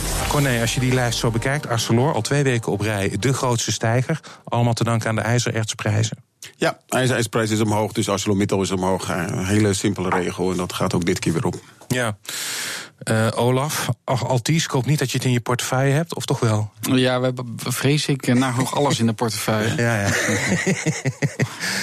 als 0.61 0.73
je 0.73 0.79
die 0.79 0.93
lijst 0.93 1.19
zo 1.19 1.31
bekijkt, 1.31 1.67
Arcelor 1.67 2.13
al 2.13 2.21
twee 2.21 2.43
weken 2.43 2.71
op 2.71 2.81
rij 2.81 3.15
de 3.19 3.33
grootste 3.33 3.71
stijger. 3.71 4.19
Allemaal 4.61 4.79
te 4.79 4.89
danken 4.89 5.09
aan 5.09 5.15
de 5.15 5.21
ijzerertsprijzen. 5.21 6.17
Ja, 6.55 6.79
ijzerertsprijs 6.87 7.49
is 7.49 7.59
omhoog, 7.59 7.91
dus 7.91 8.09
ArcelorMittal 8.09 8.61
is 8.61 8.71
omhoog. 8.71 9.09
Een 9.09 9.45
hele 9.45 9.73
simpele 9.73 10.09
regel 10.09 10.51
en 10.51 10.57
dat 10.57 10.73
gaat 10.73 10.93
ook 10.93 11.05
dit 11.05 11.19
keer 11.19 11.33
weer 11.33 11.45
op. 11.45 11.55
Ja. 11.87 12.17
Uh, 13.09 13.27
Olaf, 13.35 13.89
Altis, 14.03 14.63
ik 14.63 14.69
hoop 14.69 14.85
niet 14.85 14.99
dat 14.99 15.11
je 15.11 15.17
het 15.17 15.25
in 15.25 15.31
je 15.31 15.39
portefeuille 15.39 15.93
hebt, 15.93 16.15
of 16.15 16.25
toch 16.25 16.39
wel? 16.39 16.71
Ja, 16.81 17.19
we 17.19 17.25
hebben, 17.25 17.55
vrees 17.57 18.07
ik, 18.07 18.27
uh, 18.27 18.35
nog 18.35 18.75
alles 18.75 18.99
in 18.99 19.05
de 19.05 19.13
portefeuille. 19.13 19.75
ja, 19.81 19.99
ja. 20.01 20.09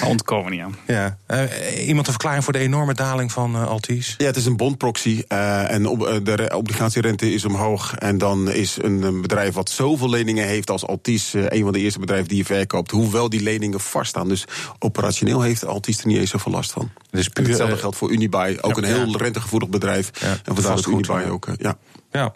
Ontkomen 0.07 0.51
niet 0.51 0.61
aan. 0.61 0.75
Ja. 0.87 1.17
Uh, 1.27 1.87
iemand 1.87 2.05
een 2.05 2.13
verklaring 2.13 2.43
voor 2.43 2.53
de 2.53 2.59
enorme 2.59 2.93
daling 2.93 3.31
van 3.31 3.67
Altis? 3.67 4.15
Ja, 4.17 4.25
het 4.25 4.35
is 4.35 4.45
een 4.45 4.57
bondproxy 4.57 5.23
en 5.27 5.87
op, 5.87 6.19
de 6.23 6.51
obligatierente 6.55 7.33
is 7.33 7.45
omhoog. 7.45 7.95
En 7.95 8.17
dan 8.17 8.51
is 8.51 8.77
een 8.81 9.21
bedrijf 9.21 9.53
wat 9.53 9.69
zoveel 9.69 10.09
leningen 10.09 10.47
heeft 10.47 10.69
als 10.69 10.85
Altis 10.85 11.33
een 11.33 11.63
van 11.63 11.73
de 11.73 11.79
eerste 11.79 11.99
bedrijven 11.99 12.27
die 12.27 12.37
je 12.37 12.45
verkoopt, 12.45 12.91
hoewel 12.91 13.29
die 13.29 13.41
leningen 13.41 13.79
vaststaan. 13.79 14.27
Dus 14.27 14.45
operationeel 14.79 15.41
heeft 15.41 15.65
Altis 15.65 15.99
er 15.99 16.07
niet 16.07 16.17
eens 16.17 16.29
zoveel 16.29 16.51
last 16.51 16.71
van. 16.71 16.91
Dus 17.11 17.29
puur, 17.29 17.47
hetzelfde 17.47 17.77
geldt 17.77 17.97
voor 17.97 18.11
Unibuy, 18.11 18.57
ook 18.61 18.75
ja, 18.75 18.81
een 18.81 18.95
heel 18.95 19.07
ja. 19.07 19.17
rentegevoelig 19.17 19.69
bedrijf. 19.69 20.11
Ja, 20.19 20.27
en 20.27 20.55
vandaar 20.55 20.75
dat 20.75 20.85
Ook, 21.09 21.47
ja. 21.57 21.77
Ja. 22.11 22.33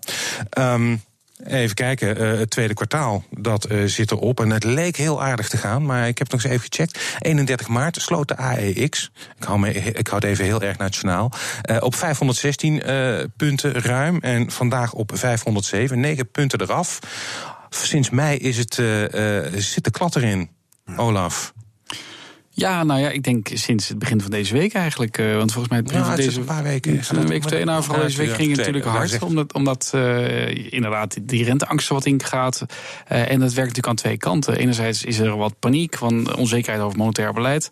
Um, 0.74 1.02
Even 1.48 1.76
kijken, 1.76 2.22
uh, 2.22 2.40
het 2.40 2.50
tweede 2.50 2.74
kwartaal, 2.74 3.24
dat 3.30 3.72
uh, 3.72 3.86
zit 3.86 4.12
erop. 4.12 4.40
En 4.40 4.50
het 4.50 4.64
leek 4.64 4.96
heel 4.96 5.24
aardig 5.24 5.50
te 5.50 5.58
gaan, 5.58 5.86
maar 5.86 6.08
ik 6.08 6.18
heb 6.18 6.32
nog 6.32 6.44
eens 6.44 6.54
even 6.54 6.68
gecheckt. 6.70 7.00
31 7.20 7.68
maart 7.68 8.02
sloot 8.02 8.28
de 8.28 8.38
AEX, 8.38 9.12
ik 9.38 9.44
hou, 9.44 9.60
me, 9.60 9.74
ik 9.74 10.08
hou 10.08 10.22
het 10.22 10.30
even 10.30 10.46
heel 10.46 10.62
erg 10.62 10.78
nationaal... 10.78 11.32
Uh, 11.70 11.78
op 11.80 11.96
516 11.96 12.82
punten 13.38 13.82
ruim 13.82 14.20
en 14.20 14.52
vandaag 14.52 14.94
op 14.94 15.12
507, 15.14 16.00
9 16.00 16.32
punten 16.32 16.62
eraf. 16.62 17.00
Sinds 17.70 18.10
mei 18.10 18.38
is 18.38 18.58
het, 18.58 18.74
zit 19.64 19.84
de 19.84 19.92
klat 19.92 20.16
erin, 20.16 20.50
Olaf. 20.96 21.54
Ja, 22.56 22.84
nou 22.84 23.00
ja, 23.00 23.10
ik 23.10 23.24
denk 23.24 23.48
sinds 23.54 23.88
het 23.88 24.00
begin 24.00 24.22
van 24.22 24.32
deze 24.32 24.54
week 24.54 24.74
eigenlijk. 24.74 25.18
Uh, 25.18 25.36
want 25.36 25.52
volgens 25.52 25.74
mij 25.74 25.78
het 25.78 25.88
begin 25.88 26.04
van 26.06 26.16
deze 26.16 26.40
een 26.40 26.46
paar 26.46 26.64
weken. 26.64 27.02
Een 27.10 27.28
week 27.28 27.44
twee. 27.44 27.66
Nou, 27.66 27.84
vooral 27.84 28.04
deze 28.04 28.18
week 28.18 28.34
ging 28.34 28.50
het 28.50 28.58
natuurlijk 28.58 28.86
hard. 28.86 29.22
Omdat, 29.22 29.54
omdat 29.54 29.92
uh, 29.96 30.72
inderdaad 30.74 31.18
die 31.22 31.44
renteangst 31.44 31.88
wat 31.88 32.06
ingaat. 32.06 32.66
Uh, 33.12 33.32
en 33.32 33.40
dat 33.40 33.54
werkt 33.54 33.56
natuurlijk 33.56 33.88
aan 33.88 33.96
twee 33.96 34.18
kanten. 34.18 34.58
Enerzijds 34.58 35.04
is 35.04 35.20
er 35.20 35.38
wat 35.38 35.60
paniek 35.60 35.98
van 35.98 36.36
onzekerheid 36.36 36.84
over 36.84 36.98
monetair 36.98 37.34
beleid. 37.34 37.70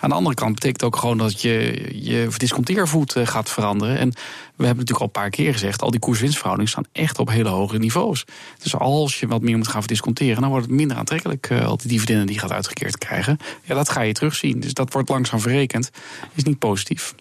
Aan 0.00 0.08
de 0.08 0.14
andere 0.14 0.34
kant 0.34 0.54
betekent 0.54 0.82
ook 0.82 0.96
gewoon 0.96 1.18
dat 1.18 1.42
je 1.42 1.88
je 1.92 2.28
disconteervoet 2.36 3.16
gaat 3.24 3.50
veranderen. 3.50 3.98
En 3.98 4.12
we 4.56 4.64
hebben 4.64 4.84
natuurlijk 4.84 5.00
al 5.00 5.22
een 5.22 5.22
paar 5.22 5.30
keer 5.30 5.52
gezegd, 5.52 5.82
al 5.82 5.90
die 5.90 6.00
koers-winstverhoudingen 6.00 6.70
staan 6.70 6.84
echt 6.92 7.18
op 7.18 7.28
hele 7.28 7.48
hoge 7.48 7.78
niveaus. 7.78 8.24
Dus 8.62 8.76
als 8.76 9.20
je 9.20 9.26
wat 9.26 9.42
meer 9.42 9.56
moet 9.56 9.68
gaan 9.68 9.80
verdisconteren, 9.80 10.40
dan 10.40 10.50
wordt 10.50 10.66
het 10.66 10.74
minder 10.74 10.96
aantrekkelijk, 10.96 11.50
uh, 11.50 11.66
al 11.66 11.76
die 11.76 11.88
dividenden 11.88 12.26
die 12.26 12.34
je 12.34 12.40
gaat 12.40 12.52
uitgekeerd 12.52 12.98
krijgen. 12.98 13.38
Ja, 13.62 13.74
dat 13.74 13.88
ga 13.88 14.00
je 14.00 14.12
terugzien. 14.12 14.60
Dus 14.60 14.72
dat 14.72 14.92
wordt 14.92 15.08
langzaam 15.08 15.40
verrekend. 15.40 15.90
Is 16.34 16.42
niet 16.42 16.58
positief. 16.58 17.14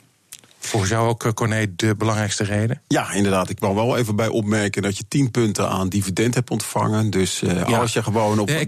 Volgens 0.65 0.91
jou 0.91 1.07
ook, 1.07 1.23
eh, 1.23 1.31
Corné, 1.31 1.75
de 1.75 1.95
belangrijkste 1.95 2.43
reden? 2.43 2.81
Ja, 2.87 3.11
inderdaad. 3.11 3.49
Ik 3.49 3.59
wil 3.59 3.75
wel 3.75 3.97
even 3.97 4.15
bij 4.15 4.27
opmerken 4.27 4.81
dat 4.81 4.97
je 4.97 5.03
10 5.07 5.31
punten 5.31 5.69
aan 5.69 5.89
dividend 5.89 6.33
hebt 6.33 6.49
ontvangen. 6.49 7.09
Dus 7.09 7.41
uh, 7.41 7.67
ja. 7.67 7.77
als 7.77 7.93
je 7.93 8.03
gewoon 8.03 8.39
op 8.39 8.49
ja, 8.49 8.53
de 8.53 8.59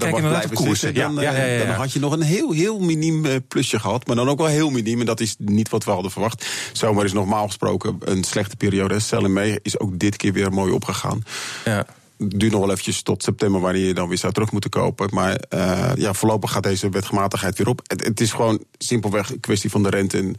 zitten, 0.76 0.94
dan, 0.94 1.16
ja, 1.16 1.58
dan, 1.66 1.76
had 1.76 1.92
je 1.92 2.00
nog 2.00 2.12
een 2.12 2.22
heel, 2.22 2.52
heel 2.52 2.80
miniem 2.80 3.46
plusje 3.48 3.80
gehad. 3.80 4.08
Maar 4.08 4.16
dan 4.16 4.30
ook 4.30 4.38
wel 4.38 4.48
heel 4.48 4.70
miniem. 4.70 5.00
En 5.00 5.06
dat 5.06 5.20
is 5.20 5.36
niet 5.38 5.70
wat 5.70 5.84
we 5.84 5.92
hadden 5.92 6.12
verwacht. 6.12 6.46
Zomaar 6.74 7.06
is 7.06 7.14
normaal 7.14 7.46
gesproken 7.46 7.98
een 8.00 8.24
slechte 8.24 8.56
periode. 8.56 9.00
Sell 9.00 9.28
mee 9.28 9.60
is 9.62 9.80
ook 9.80 10.00
dit 10.00 10.16
keer 10.16 10.34
weer 10.34 10.52
mooi 10.52 10.72
opgegaan. 10.72 11.24
Ja 11.66 11.86
duurt 12.18 12.52
nog 12.52 12.62
wel 12.62 12.70
eventjes 12.70 13.02
tot 13.02 13.24
september 13.24 13.62
wanneer 13.62 13.86
je 13.86 13.94
dan 13.94 14.08
weer 14.08 14.18
zou 14.18 14.34
terug 14.34 14.52
moeten 14.52 14.70
kopen. 14.70 15.10
Maar 15.12 15.42
uh, 15.50 15.92
ja, 15.96 16.14
voorlopig 16.14 16.52
gaat 16.52 16.64
deze 16.64 16.90
wetgematigheid 16.90 17.58
weer 17.58 17.68
op. 17.68 17.82
Het, 17.84 18.20
is 18.20 18.32
gewoon 18.32 18.64
simpelweg 18.78 19.30
een 19.30 19.40
kwestie 19.40 19.70
van 19.70 19.84
de 19.84 19.90
rente. 19.90 20.34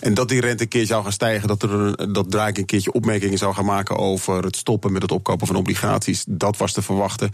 En, 0.00 0.14
dat 0.14 0.28
die 0.28 0.40
rente 0.40 0.62
een 0.62 0.68
keer 0.68 0.86
zou 0.86 1.02
gaan 1.02 1.12
stijgen, 1.12 1.48
dat, 1.48 1.62
er, 1.62 2.12
dat 2.12 2.30
Drake 2.30 2.60
een 2.60 2.66
keertje 2.66 2.92
opmerkingen 2.92 3.38
zou 3.38 3.54
gaan 3.54 3.64
maken 3.64 3.96
over 3.96 4.44
het 4.44 4.56
stoppen 4.56 4.92
met 4.92 5.02
het 5.02 5.12
opkopen 5.12 5.46
van 5.46 5.56
obligaties, 5.56 6.24
dat 6.28 6.56
was 6.56 6.72
te 6.72 6.82
verwachten. 6.82 7.30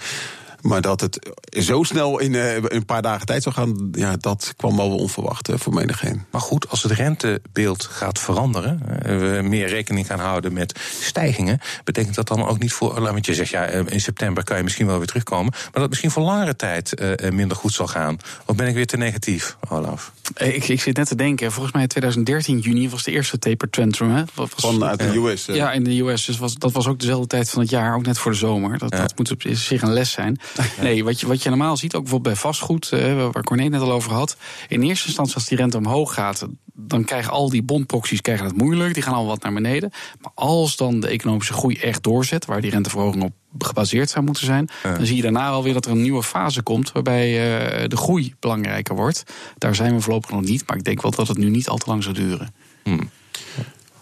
Maar 0.60 0.80
dat 0.80 1.00
het 1.00 1.30
zo 1.50 1.82
snel 1.82 2.18
in 2.18 2.32
uh, 2.32 2.54
een 2.54 2.84
paar 2.84 3.02
dagen 3.02 3.26
tijd 3.26 3.42
zou 3.42 3.54
gaan, 3.54 3.88
ja, 3.92 4.16
dat 4.16 4.54
kwam 4.56 4.76
wel 4.76 4.96
onverwacht 4.96 5.48
uh, 5.48 5.56
voor 5.58 5.74
menigeen. 5.74 6.24
Maar 6.30 6.40
goed, 6.40 6.70
als 6.70 6.82
het 6.82 6.92
rentebeeld 6.92 7.84
gaat 7.84 8.18
veranderen, 8.18 8.82
uh, 8.84 9.18
we 9.18 9.40
meer 9.42 9.68
rekening 9.68 10.06
gaan 10.06 10.18
houden 10.18 10.52
met 10.52 10.78
stijgingen, 11.00 11.60
betekent 11.84 12.14
dat 12.14 12.28
dan 12.28 12.46
ook 12.46 12.58
niet 12.58 12.72
voor, 12.72 13.00
want 13.00 13.26
je 13.26 13.34
zegt 13.34 13.50
ja, 13.50 13.64
in 13.66 14.00
september 14.00 14.44
kan 14.44 14.56
je 14.56 14.62
misschien 14.62 14.86
wel 14.86 14.98
weer 14.98 15.06
terugkomen, 15.06 15.52
maar 15.52 15.70
dat 15.72 15.82
het 15.82 15.90
misschien 15.90 16.10
voor 16.10 16.22
langere 16.22 16.56
tijd 16.56 16.94
minder 17.30 17.56
goed 17.56 17.72
zal 17.72 17.86
gaan? 17.86 18.18
Of 18.46 18.56
ben 18.56 18.66
ik 18.66 18.74
weer 18.74 18.86
te 18.86 18.96
negatief, 18.96 19.56
Olaf? 19.68 20.12
Ik, 20.36 20.68
ik 20.68 20.80
zit 20.80 20.96
net 20.96 21.08
te 21.08 21.14
denken, 21.14 21.52
volgens 21.52 21.72
mij 21.74 21.82
in 21.82 21.88
2013 21.88 22.58
juni 22.58 22.90
was 22.90 23.02
de 23.02 23.10
eerste 23.10 23.38
taper 23.38 23.70
tantrum. 23.70 24.10
Hè? 24.10 24.22
Was, 24.34 24.50
Vanuit 24.56 24.98
de 24.98 25.18
US. 25.18 25.44
Ja, 25.46 25.72
in 25.72 25.84
de 25.84 26.00
US. 26.00 26.24
Dus 26.24 26.38
was, 26.38 26.54
dat 26.54 26.72
was 26.72 26.86
ook 26.86 26.98
dezelfde 26.98 27.26
tijd 27.26 27.50
van 27.50 27.60
het 27.60 27.70
jaar, 27.70 27.94
ook 27.94 28.06
net 28.06 28.18
voor 28.18 28.30
de 28.30 28.38
zomer. 28.38 28.78
Dat, 28.78 28.90
dat 28.90 29.12
moet 29.16 29.30
op 29.30 29.42
zich 29.48 29.82
een 29.82 29.92
les 29.92 30.10
zijn. 30.10 30.38
Nee, 30.80 31.04
wat 31.04 31.20
je, 31.20 31.26
wat 31.26 31.42
je 31.42 31.48
normaal 31.48 31.76
ziet, 31.76 31.94
ook 31.94 32.02
bijvoorbeeld 32.02 32.34
bij 32.34 32.42
vastgoed, 32.42 32.90
uh, 32.94 33.28
waar 33.32 33.42
Corné 33.42 33.68
net 33.68 33.80
al 33.80 33.92
over 33.92 34.12
had. 34.12 34.36
In 34.68 34.82
eerste 34.82 35.06
instantie, 35.06 35.34
als 35.34 35.46
die 35.46 35.58
rente 35.58 35.76
omhoog 35.76 36.14
gaat, 36.14 36.46
dan 36.74 37.04
krijgen 37.04 37.32
al 37.32 37.50
die 37.50 37.62
bondproxies 37.62 38.20
krijgen 38.20 38.46
het 38.46 38.56
moeilijk. 38.56 38.94
Die 38.94 39.02
gaan 39.02 39.14
al 39.14 39.26
wat 39.26 39.42
naar 39.42 39.52
beneden. 39.52 39.90
Maar 40.20 40.32
als 40.34 40.76
dan 40.76 41.00
de 41.00 41.08
economische 41.08 41.52
groei 41.52 41.76
echt 41.76 42.02
doorzet, 42.02 42.44
waar 42.44 42.60
die 42.60 42.70
renteverhoging 42.70 43.22
op 43.22 43.32
gebaseerd 43.58 44.10
zou 44.10 44.24
moeten 44.24 44.44
zijn, 44.44 44.68
dan 44.82 45.06
zie 45.06 45.16
je 45.16 45.22
daarna 45.22 45.48
alweer 45.48 45.72
dat 45.72 45.84
er 45.84 45.90
een 45.90 46.02
nieuwe 46.02 46.22
fase 46.22 46.62
komt 46.62 46.92
waarbij 46.92 47.28
uh, 47.28 47.88
de 47.88 47.96
groei 47.96 48.34
belangrijker 48.40 48.94
wordt. 48.94 49.22
Daar 49.58 49.74
zijn 49.74 49.94
we 49.94 50.00
voorlopig 50.00 50.30
nog 50.30 50.42
niet, 50.42 50.66
maar 50.66 50.76
ik 50.76 50.84
denk 50.84 51.02
wel 51.02 51.10
dat 51.10 51.28
het 51.28 51.38
nu 51.38 51.50
niet 51.50 51.68
al 51.68 51.76
te 51.76 51.88
lang 51.90 52.02
zal 52.02 52.12
duren. 52.12 52.54
Hmm. 52.82 53.10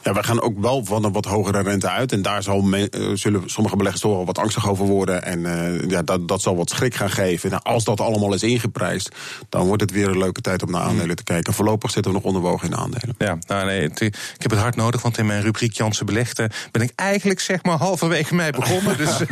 Ja, 0.04 0.12
we 0.12 0.22
gaan 0.22 0.40
ook 0.40 0.60
wel 0.60 0.84
van 0.84 1.04
een 1.04 1.12
wat 1.12 1.24
hogere 1.24 1.62
rente 1.62 1.88
uit. 1.88 2.12
En 2.12 2.22
daar 2.22 2.42
zal 2.42 2.60
me, 2.60 2.88
uh, 2.90 3.16
zullen 3.16 3.42
sommige 3.46 3.76
beleggers 3.76 4.02
toch 4.02 4.12
wel 4.12 4.24
wat 4.24 4.38
angstig 4.38 4.68
over 4.68 4.86
worden. 4.86 5.22
En 5.22 5.38
uh, 5.38 5.90
ja, 5.90 6.02
dat, 6.02 6.28
dat 6.28 6.42
zal 6.42 6.56
wat 6.56 6.70
schrik 6.70 6.94
gaan 6.94 7.10
geven. 7.10 7.50
Nou, 7.50 7.62
als 7.62 7.84
dat 7.84 8.00
allemaal 8.00 8.34
is 8.34 8.42
ingeprijsd, 8.42 9.14
dan 9.48 9.66
wordt 9.66 9.82
het 9.82 9.90
weer 9.90 10.08
een 10.08 10.18
leuke 10.18 10.40
tijd 10.40 10.62
om 10.62 10.70
naar 10.70 10.82
aandelen 10.82 11.16
te 11.16 11.24
kijken. 11.24 11.52
Voorlopig 11.52 11.90
zitten 11.90 12.12
we 12.12 12.18
nog 12.18 12.26
onderwogen 12.26 12.68
in 12.68 12.76
aandelen. 12.76 13.14
Ja, 13.18 13.38
nou 13.46 13.66
nee, 13.66 13.82
het, 13.82 14.00
ik 14.00 14.16
heb 14.38 14.50
het 14.50 14.60
hard 14.60 14.76
nodig, 14.76 15.02
want 15.02 15.18
in 15.18 15.26
mijn 15.26 15.42
rubriek 15.42 15.72
Jansen 15.72 16.06
Belegde 16.06 16.50
ben 16.70 16.82
ik 16.82 16.92
eigenlijk 16.94 17.40
zeg 17.40 17.62
maar 17.62 17.78
halverwege 17.78 18.34
mij 18.34 18.50
begonnen. 18.50 18.96
dus 18.96 19.20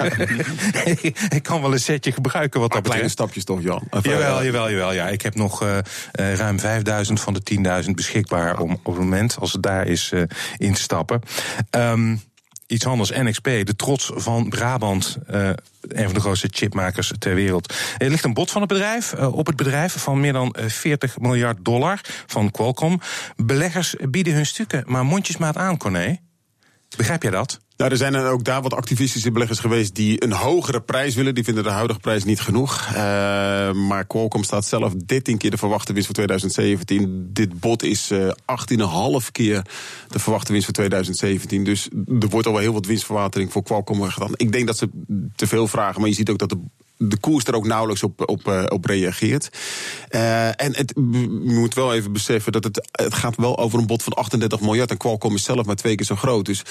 ik 1.39 1.43
kan 1.43 1.61
wel 1.61 1.73
een 1.73 1.81
setje 1.81 2.13
gebruiken 2.13 2.61
wat 2.61 2.73
dat 2.73 2.83
betreft. 2.83 3.01
Kleine 3.01 3.09
stapjes 3.09 3.45
toch, 3.45 3.63
Jan? 3.63 3.83
Jawel, 4.03 4.45
jawel, 4.45 4.71
jawel. 4.71 4.93
Ja, 4.93 5.09
ik 5.09 5.23
heb 5.23 5.35
nog 5.35 5.63
uh, 5.63 5.79
ruim 6.13 6.61
5000 6.61 7.21
van 7.21 7.35
de 7.35 7.83
10.000 7.85 7.91
beschikbaar 7.91 8.59
om 8.59 8.73
op 8.83 8.95
het 8.95 9.03
moment, 9.03 9.37
als 9.39 9.53
het 9.53 9.63
daar 9.63 9.87
is 9.87 10.13
instappen. 10.63 11.21
Um, 11.71 12.21
iets 12.67 12.87
anders, 12.87 13.11
NXP, 13.11 13.45
de 13.45 13.77
trots 13.77 14.11
van 14.15 14.49
Brabant. 14.49 15.19
Uh, 15.31 15.49
een 15.81 16.05
van 16.05 16.15
de 16.15 16.21
grootste 16.21 16.49
chipmakers 16.51 17.13
ter 17.19 17.35
wereld. 17.35 17.75
Er 17.99 18.11
ligt 18.11 18.25
een 18.25 18.35
bod 18.35 18.51
van 18.51 18.61
het 18.61 18.71
bedrijf, 18.71 19.13
uh, 19.13 19.37
op 19.37 19.47
het 19.47 19.57
bedrijf 19.57 19.93
van 19.93 20.21
meer 20.21 20.33
dan 20.33 20.55
40 20.67 21.19
miljard 21.19 21.65
dollar 21.65 22.01
van 22.27 22.51
Qualcomm. 22.51 23.01
Beleggers 23.37 23.95
bieden 24.11 24.35
hun 24.35 24.47
stukken, 24.47 24.85
maar 24.87 25.05
mondjesmaat 25.05 25.57
aan, 25.57 25.77
Corné. 25.77 26.19
Begrijp 26.97 27.23
jij 27.23 27.31
dat? 27.31 27.61
Nou, 27.83 27.95
er 27.95 28.01
zijn 28.01 28.17
ook 28.17 28.45
daar 28.45 28.63
wat 28.63 28.75
activistische 28.75 29.31
beleggers 29.31 29.59
geweest 29.59 29.95
die 29.95 30.25
een 30.25 30.33
hogere 30.33 30.81
prijs 30.81 31.15
willen. 31.15 31.35
Die 31.35 31.45
vinden 31.45 31.65
de 31.65 31.71
huidige 31.71 31.99
prijs 31.99 32.25
niet 32.25 32.41
genoeg. 32.41 32.87
Uh, 32.89 32.95
maar 33.73 34.05
Qualcomm 34.07 34.45
staat 34.45 34.65
zelf 34.65 34.95
13 34.95 35.39
keer 35.39 35.51
de 35.51 35.57
verwachte 35.57 35.93
winst 35.93 36.07
voor 36.07 36.15
2017. 36.15 37.29
Dit 37.33 37.61
bod 37.61 37.83
is 37.83 38.11
uh, 38.11 38.29
eh, 38.29 38.35
18,5 39.23 39.31
keer 39.33 39.63
de 40.09 40.19
verwachte 40.19 40.53
winst 40.53 40.65
voor 40.65 40.75
2017. 40.75 41.65
Dus 41.65 41.89
er 42.21 42.29
wordt 42.29 42.47
al 42.47 42.53
wel 42.53 42.63
heel 42.63 42.73
wat 42.73 42.87
winstverwatering 42.87 43.53
voor 43.53 43.63
Qualcomm 43.63 44.03
gedaan. 44.03 44.33
Ik 44.37 44.53
denk 44.53 44.67
dat 44.67 44.79
ze 44.79 44.89
te 45.37 45.47
veel 45.47 45.67
vragen, 45.67 46.01
maar 46.01 46.11
je 46.11 46.17
ziet 46.17 46.31
ook 46.31 46.39
dat 46.39 46.49
de 46.49 46.59
de 46.97 47.17
koers 47.17 47.45
er 47.45 47.55
ook 47.55 47.67
nauwelijks 47.67 48.03
op, 48.03 48.29
op, 48.29 48.49
eh, 48.49 48.65
op 48.69 48.85
reageert. 48.85 49.51
Uh, 50.11 50.47
en 50.47 50.77
het, 50.77 50.93
je 50.95 51.53
moet 51.55 51.75
wel 51.75 51.95
even 51.95 52.13
beseffen 52.13 52.53
dat 52.53 52.65
het, 52.65 52.89
het 52.93 53.15
gaat 53.15 53.37
wel 53.37 53.59
over 53.59 53.79
een 53.79 53.87
bod 53.87 54.03
van 54.03 54.13
38 54.13 54.61
miljard. 54.61 54.91
En 54.91 54.97
Qualcomm 54.97 55.35
is 55.35 55.45
zelf 55.45 55.67
maar 55.67 55.77
twee 55.77 55.95
keer 55.95 56.07
zo 56.07 56.17
groot. 56.17 56.45
Dus 56.45 56.63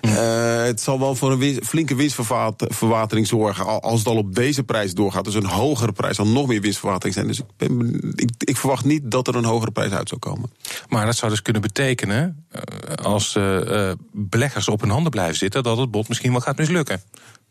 uh, 0.00 0.62
het 0.62 0.80
zal 0.80 0.98
wel 0.98 1.14
voor 1.14 1.32
een 1.32 1.64
flinke 1.64 1.94
winstverwatering 1.94 3.26
zorgen. 3.26 3.82
Als 3.82 3.98
het 3.98 4.08
al 4.08 4.16
op 4.16 4.34
deze 4.34 4.62
prijs 4.62 4.94
doorgaat. 4.94 5.24
Dus 5.24 5.34
een 5.34 5.44
hogere 5.44 5.92
prijs 5.92 6.16
zal 6.16 6.26
nog 6.26 6.46
meer 6.46 6.60
winstverwatering 6.60 7.14
zijn. 7.14 7.26
Dus 7.26 7.38
ik, 7.38 7.46
ben, 7.56 8.00
ik, 8.16 8.30
ik 8.38 8.56
verwacht 8.56 8.84
niet 8.84 9.10
dat 9.10 9.28
er 9.28 9.36
een 9.36 9.44
hogere 9.44 9.70
prijs 9.70 9.90
uit 9.90 10.08
zal 10.08 10.18
komen. 10.18 10.50
Maar 10.88 11.06
dat 11.06 11.16
zou 11.16 11.30
dus 11.30 11.42
kunnen 11.42 11.62
betekenen, 11.62 12.46
als 13.02 13.34
uh, 13.34 13.92
beleggers 14.12 14.68
op 14.68 14.80
hun 14.80 14.90
handen 14.90 15.10
blijven 15.10 15.36
zitten, 15.36 15.62
dat 15.62 15.78
het 15.78 15.90
bod 15.90 16.08
misschien 16.08 16.30
wel 16.30 16.40
gaat 16.40 16.56
mislukken. 16.56 17.02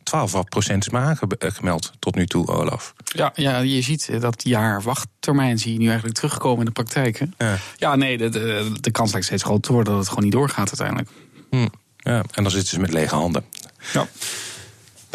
12 0.08 0.44
procent 0.44 0.86
is 0.86 0.90
maar 0.90 1.20
aangemeld 1.40 1.92
tot 2.00 2.16
nu 2.16 2.26
toe, 2.26 2.48
Olaf. 2.48 2.94
Ja, 3.04 3.32
ja, 3.36 3.58
je 3.58 3.82
ziet 3.82 4.22
dat 4.22 4.44
jaar 4.44 4.82
wachttermijn 4.82 5.60
zie 5.60 5.74
je 5.74 5.80
nu 5.80 5.86
eigenlijk 5.86 6.16
terugkomen 6.16 6.60
in 6.60 6.66
de 6.66 6.72
praktijk. 6.72 7.20
Hè? 7.20 7.26
Ja. 7.38 7.58
ja, 7.78 7.96
nee, 7.96 8.18
de, 8.18 8.30
de, 8.30 8.72
de 8.82 8.92
kans 8.92 9.12
lijkt 9.12 9.26
steeds 9.26 9.44
groter 9.44 9.62
te 9.62 9.72
worden 9.72 9.92
dat 9.92 10.02
het 10.02 10.10
gewoon 10.10 10.24
niet 10.24 10.34
doorgaat 10.34 10.68
uiteindelijk. 10.68 11.10
Hm. 11.50 11.68
Ja, 11.98 12.24
en 12.32 12.44
dan 12.44 12.52
zitten 12.52 12.70
ze 12.70 12.80
met 12.80 12.94
lege 12.94 13.16
handen. 13.16 13.46
Ja. 13.94 14.08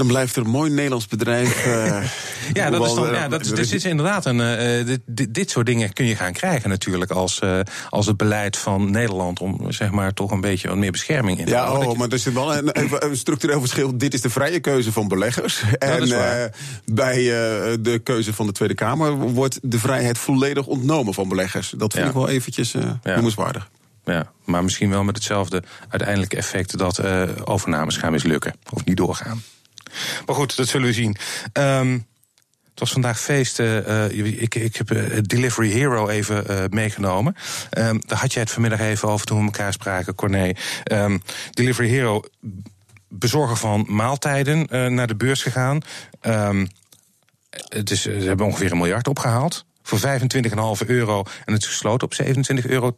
Dan 0.03 0.11
blijft 0.11 0.37
er 0.37 0.43
een 0.43 0.51
mooi 0.51 0.71
Nederlands 0.71 1.07
bedrijf. 1.07 1.67
Uh, 1.67 2.05
ja, 2.53 2.71
dat 2.71 2.87
is 2.87 2.95
dan, 2.95 3.13
ja, 3.13 3.29
dat 3.29 3.41
is, 3.41 3.51
dus 3.51 3.73
is 3.73 3.85
inderdaad 3.85 4.27
een. 4.27 4.39
Uh, 4.39 4.97
dit, 5.07 5.35
dit, 5.35 5.51
soort 5.51 5.67
dingen 5.67 5.93
kun 5.93 6.07
je 6.07 6.17
gaan 6.17 6.33
krijgen 6.33 6.69
natuurlijk 6.69 7.11
als, 7.11 7.41
uh, 7.45 7.61
als 7.89 8.07
het 8.07 8.17
beleid 8.17 8.57
van 8.57 8.91
Nederland 8.91 9.41
om 9.41 9.73
zeg 9.73 9.91
maar 9.91 10.13
toch 10.13 10.31
een 10.31 10.41
beetje 10.41 10.69
wat 10.69 10.77
meer 10.77 10.91
bescherming 10.91 11.39
in 11.39 11.45
te 11.45 11.51
Ja, 11.51 11.73
oh, 11.73 11.99
maar 11.99 12.09
er 12.09 12.19
zit 12.19 12.33
wel 12.33 12.57
een, 12.57 12.71
een, 13.05 13.17
structureel 13.17 13.61
verschil. 13.61 13.99
Dit 13.99 14.15
is 14.15 14.21
de 14.21 14.31
vrije 14.31 14.61
keuze 14.61 14.93
van 14.93 15.09
beleggers. 15.09 15.63
En 15.79 16.09
bij 16.85 17.25
de 17.81 18.01
keuze 18.03 18.33
van 18.33 18.47
de 18.47 18.53
Tweede 18.53 18.75
Kamer 18.75 19.17
wordt 19.17 19.59
de 19.63 19.79
vrijheid 19.79 20.19
volledig 20.19 20.67
ontnomen 20.67 21.15
van 21.15 21.29
beleggers. 21.29 21.75
Dat 21.77 21.93
vind 21.93 22.07
ik 22.07 22.13
wel 22.13 22.29
eventjes 22.29 22.75
noemenswaardig. 23.03 23.69
Ja, 24.05 24.33
maar 24.45 24.63
misschien 24.63 24.91
wel 24.91 25.05
met 25.05 25.17
hetzelfde 25.17 25.63
uiteindelijke 25.89 26.37
effect 26.37 26.79
dat 26.79 27.03
overnames 27.45 27.97
gaan 27.97 28.13
mislukken 28.13 28.55
of 28.71 28.85
niet 28.85 28.97
doorgaan. 28.97 29.43
Maar 30.27 30.35
goed, 30.37 30.57
dat 30.57 30.69
zullen 30.69 30.87
we 30.87 30.93
zien. 30.93 31.17
Um, 31.53 32.07
het 32.71 32.81
was 32.81 32.93
vandaag 32.93 33.21
feest. 33.21 33.59
Uh, 33.59 34.11
ik, 34.43 34.55
ik 34.55 34.77
heb 34.77 34.91
uh, 34.91 35.19
Delivery 35.23 35.71
Hero 35.71 36.09
even 36.09 36.69
meegenomen. 36.71 37.37
Um, 37.79 38.01
daar 38.07 38.19
had 38.19 38.33
jij 38.33 38.43
het 38.43 38.51
vanmiddag 38.51 38.81
even 38.81 39.09
over 39.09 39.27
toen 39.27 39.39
we 39.39 39.45
elkaar 39.45 39.73
spraken, 39.73 40.15
Corné. 40.15 40.53
Um, 40.93 41.23
Delivery 41.51 41.89
Hero, 41.89 42.23
bezorger 43.09 43.57
van 43.57 43.85
maaltijden, 43.89 44.67
naar 44.95 45.07
de 45.07 45.17
beurs 45.17 45.43
gegaan. 45.43 45.81
het 47.69 47.91
is, 47.91 48.03
ze 48.03 48.11
hebben 48.11 48.47
ongeveer 48.47 48.71
een 48.71 48.79
miljard 48.79 49.09
opgehaald. 49.09 49.65
Voor 49.83 50.01
25,5 50.81 50.87
euro. 50.87 51.23
En 51.45 51.53
het 51.53 51.63
is 51.63 51.69
gesloten 51.69 52.07
op 52.07 52.15
27,80 52.65 52.71
euro. 52.71 52.95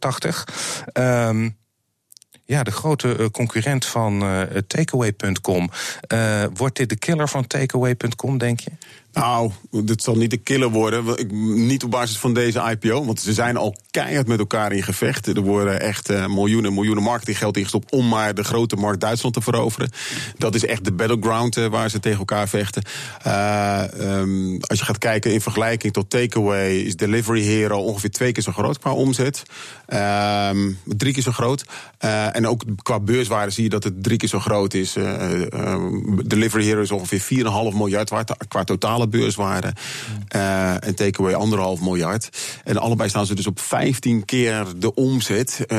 Ja, 2.45 2.63
de 2.63 2.71
grote 2.71 3.17
uh, 3.19 3.25
concurrent 3.25 3.85
van 3.85 4.23
uh, 4.23 4.41
takeaway.com. 4.67 5.69
Uh, 6.13 6.43
wordt 6.53 6.77
dit 6.77 6.89
de 6.89 6.95
killer 6.95 7.29
van 7.29 7.47
takeaway.com, 7.47 8.37
denk 8.37 8.59
je? 8.59 8.71
Nou, 9.15 9.51
dit 9.71 10.03
zal 10.03 10.15
niet 10.15 10.29
de 10.29 10.37
killer 10.37 10.69
worden. 10.69 11.17
Ik- 11.17 11.31
Niet 11.31 11.83
op 11.83 11.91
basis 11.91 12.17
van 12.17 12.33
deze 12.33 12.59
IPO. 12.71 13.05
Want 13.05 13.19
ze 13.19 13.33
zijn 13.33 13.57
al 13.57 13.75
keihard 13.91 14.27
met 14.27 14.39
elkaar 14.39 14.71
in 14.71 14.83
gevecht. 14.83 15.27
Er 15.27 15.41
worden 15.41 15.79
echt 15.81 16.09
eh, 16.09 16.27
miljoenen 16.27 16.69
en 16.69 16.73
miljoenen 16.73 17.03
marketinggeld 17.03 17.57
ingestopt. 17.57 17.91
om 17.91 18.07
maar 18.07 18.33
de 18.35 18.43
grote 18.43 18.75
markt 18.75 18.99
Duitsland 19.01 19.35
te 19.35 19.41
veroveren. 19.41 19.89
Dat 20.37 20.55
is 20.55 20.65
echt 20.65 20.85
de 20.85 20.91
battleground 20.93 21.57
eh, 21.57 21.65
waar 21.65 21.89
ze 21.89 21.99
tegen 21.99 22.19
elkaar 22.19 22.47
vechten. 22.47 22.83
Eh, 23.23 24.19
ehm, 24.19 24.55
als 24.61 24.79
je 24.79 24.85
gaat 24.85 24.97
kijken 24.97 25.33
in 25.33 25.41
vergelijking 25.41 25.93
tot 25.93 26.09
Takeaway. 26.09 26.75
is 26.75 26.95
Delivery 26.95 27.41
Hero 27.41 27.77
ongeveer 27.79 28.11
twee 28.11 28.31
keer 28.31 28.43
zo 28.43 28.51
groot 28.51 28.79
qua 28.79 28.91
omzet. 28.91 29.43
Ehm, 29.85 30.71
drie 30.85 31.13
keer 31.13 31.23
zo 31.23 31.31
groot. 31.31 31.65
En 32.31 32.47
ook 32.47 32.63
qua 32.81 32.99
beurswaarde 32.99 33.51
zie 33.51 33.63
je 33.63 33.69
dat 33.69 33.83
het 33.83 34.03
drie 34.03 34.17
keer 34.17 34.29
zo 34.29 34.39
groot 34.39 34.73
is. 34.73 34.95
Eh, 34.95 35.53
ehm, 35.53 35.89
Delivery 36.25 36.63
Hero 36.63 36.81
is 36.81 36.91
ongeveer 36.91 37.19
4,5 37.19 37.73
miljard 37.77 38.09
waard 38.09 38.31
qua 38.47 38.63
totale 38.63 39.04
beurswaarde. 39.07 39.73
Eh, 40.27 40.83
en 40.83 40.95
Takeaway 40.95 41.33
anderhalf 41.33 41.81
miljard. 41.81 42.29
En 42.63 42.77
allebei 42.77 43.09
staan 43.09 43.25
ze 43.25 43.35
dus 43.35 43.47
op 43.47 43.59
15 43.59 44.25
keer 44.25 44.65
de 44.77 44.93
omzet. 44.93 45.63
Eh, 45.67 45.77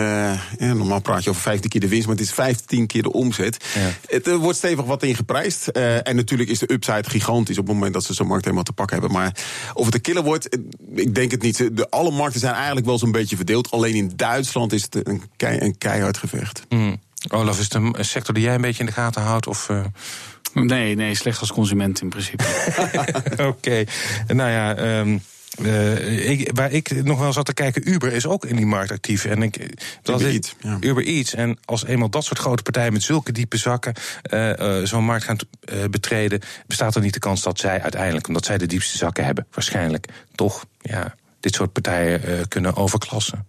ja, 0.59 0.73
normaal 0.73 1.01
praat 1.01 1.25
je 1.25 1.31
over 1.31 1.43
15 1.43 1.71
keer 1.71 1.81
de 1.81 1.89
winst, 1.89 2.07
maar 2.07 2.17
het 2.17 2.25
is 2.25 2.33
15 2.33 2.87
keer 2.87 3.03
de 3.03 3.13
omzet. 3.13 3.65
Het 4.09 4.27
er 4.27 4.37
wordt 4.37 4.59
stevig 4.59 4.85
wat 4.85 5.03
in 5.03 5.15
geprijsd. 5.15 5.69
Eh, 5.69 6.09
en 6.09 6.17
natuurlijk 6.17 6.51
is 6.51 6.59
de 6.59 6.73
upside 6.73 7.11
gigantisch 7.11 7.59
op 7.59 7.67
het 7.67 7.75
moment 7.75 7.93
dat 7.93 8.05
ze 8.05 8.15
zo'n 8.15 8.27
markt 8.27 8.45
helemaal 8.45 8.65
te 8.65 8.73
pakken 8.73 8.99
hebben. 8.99 9.17
Maar 9.17 9.37
of 9.75 9.85
het 9.85 9.95
een 9.95 10.01
killer 10.01 10.23
wordt, 10.23 10.59
ik 10.95 11.15
denk 11.15 11.31
het 11.31 11.43
niet. 11.43 11.77
De, 11.77 11.91
alle 11.91 12.11
markten 12.11 12.41
zijn 12.41 12.55
eigenlijk 12.55 12.87
wel 12.87 12.99
zo'n 12.99 13.13
beetje 13.13 13.37
verdeeld. 13.37 13.71
Alleen 13.71 13.95
in 13.95 14.13
Duitsland 14.17 14.73
is 14.73 14.83
het 14.83 15.09
een, 15.09 15.23
kei, 15.37 15.61
een 15.61 15.79
keihard 15.79 16.19
gevecht. 16.19 16.63
Hmm. 16.69 17.01
Olaf, 17.29 17.59
is 17.59 17.65
het 17.65 17.75
een 17.75 17.95
sector 18.01 18.35
die 18.35 18.43
jij 18.43 18.55
een 18.55 18.61
beetje 18.61 18.81
in 18.81 18.87
de 18.87 18.93
gaten 18.93 19.23
houdt? 19.23 19.47
Of? 19.47 19.71
Nee, 20.65 20.95
nee, 20.95 21.15
slecht 21.15 21.41
als 21.41 21.53
consument 21.53 22.01
in 22.01 22.09
principe. 22.09 22.45
Oké, 23.49 23.85
nou 24.27 24.51
ja. 24.51 24.77
ehm, 24.77 25.19
eh, 25.65 26.31
ik, 26.31 26.51
waar 26.55 26.73
ik 26.73 27.05
nog 27.05 27.19
wel 27.19 27.33
zat 27.33 27.45
te 27.47 27.55
kijken, 27.55 27.91
Uber 27.91 28.13
is 28.13 28.27
ook 28.27 28.45
in 28.45 28.57
die 28.57 28.67
markt 28.67 28.91
actief. 28.91 29.25
En 29.25 29.43
ik, 29.43 29.59
dat 30.03 30.21
Uber 30.21 30.29
is- 30.29 30.35
Eats, 30.35 30.55
ja. 30.61 30.77
Uber 30.81 31.07
Eats. 31.07 31.35
En 31.35 31.59
als 31.65 31.85
eenmaal 31.85 32.11
dat 32.11 32.25
soort 32.25 32.39
grote 32.39 32.63
partijen 32.63 32.93
met 32.93 33.03
zulke 33.03 33.33
diepe 33.33 33.57
zakken 33.57 33.93
eh, 34.23 34.79
eh, 34.81 34.87
zo'n 34.87 35.05
markt 35.05 35.25
gaan 35.25 35.37
eh, 35.65 35.85
betreden, 35.91 36.41
bestaat 36.67 36.95
er 36.95 37.01
niet 37.03 37.15
de 37.15 37.19
kans 37.21 37.43
dat 37.43 37.59
zij 37.59 37.83
uiteindelijk, 37.83 38.29
omdat 38.29 38.45
zij 38.45 38.59
de 38.59 38.67
diepste 38.67 38.97
zakken 38.99 39.25
hebben, 39.25 39.47
waarschijnlijk 39.51 40.07
toch 40.35 40.65
ja, 40.81 41.15
dit 41.41 41.55
soort 41.55 41.73
partijen 41.73 42.23
eh, 42.25 42.41
kunnen 42.49 42.77
overklassen. 42.77 43.47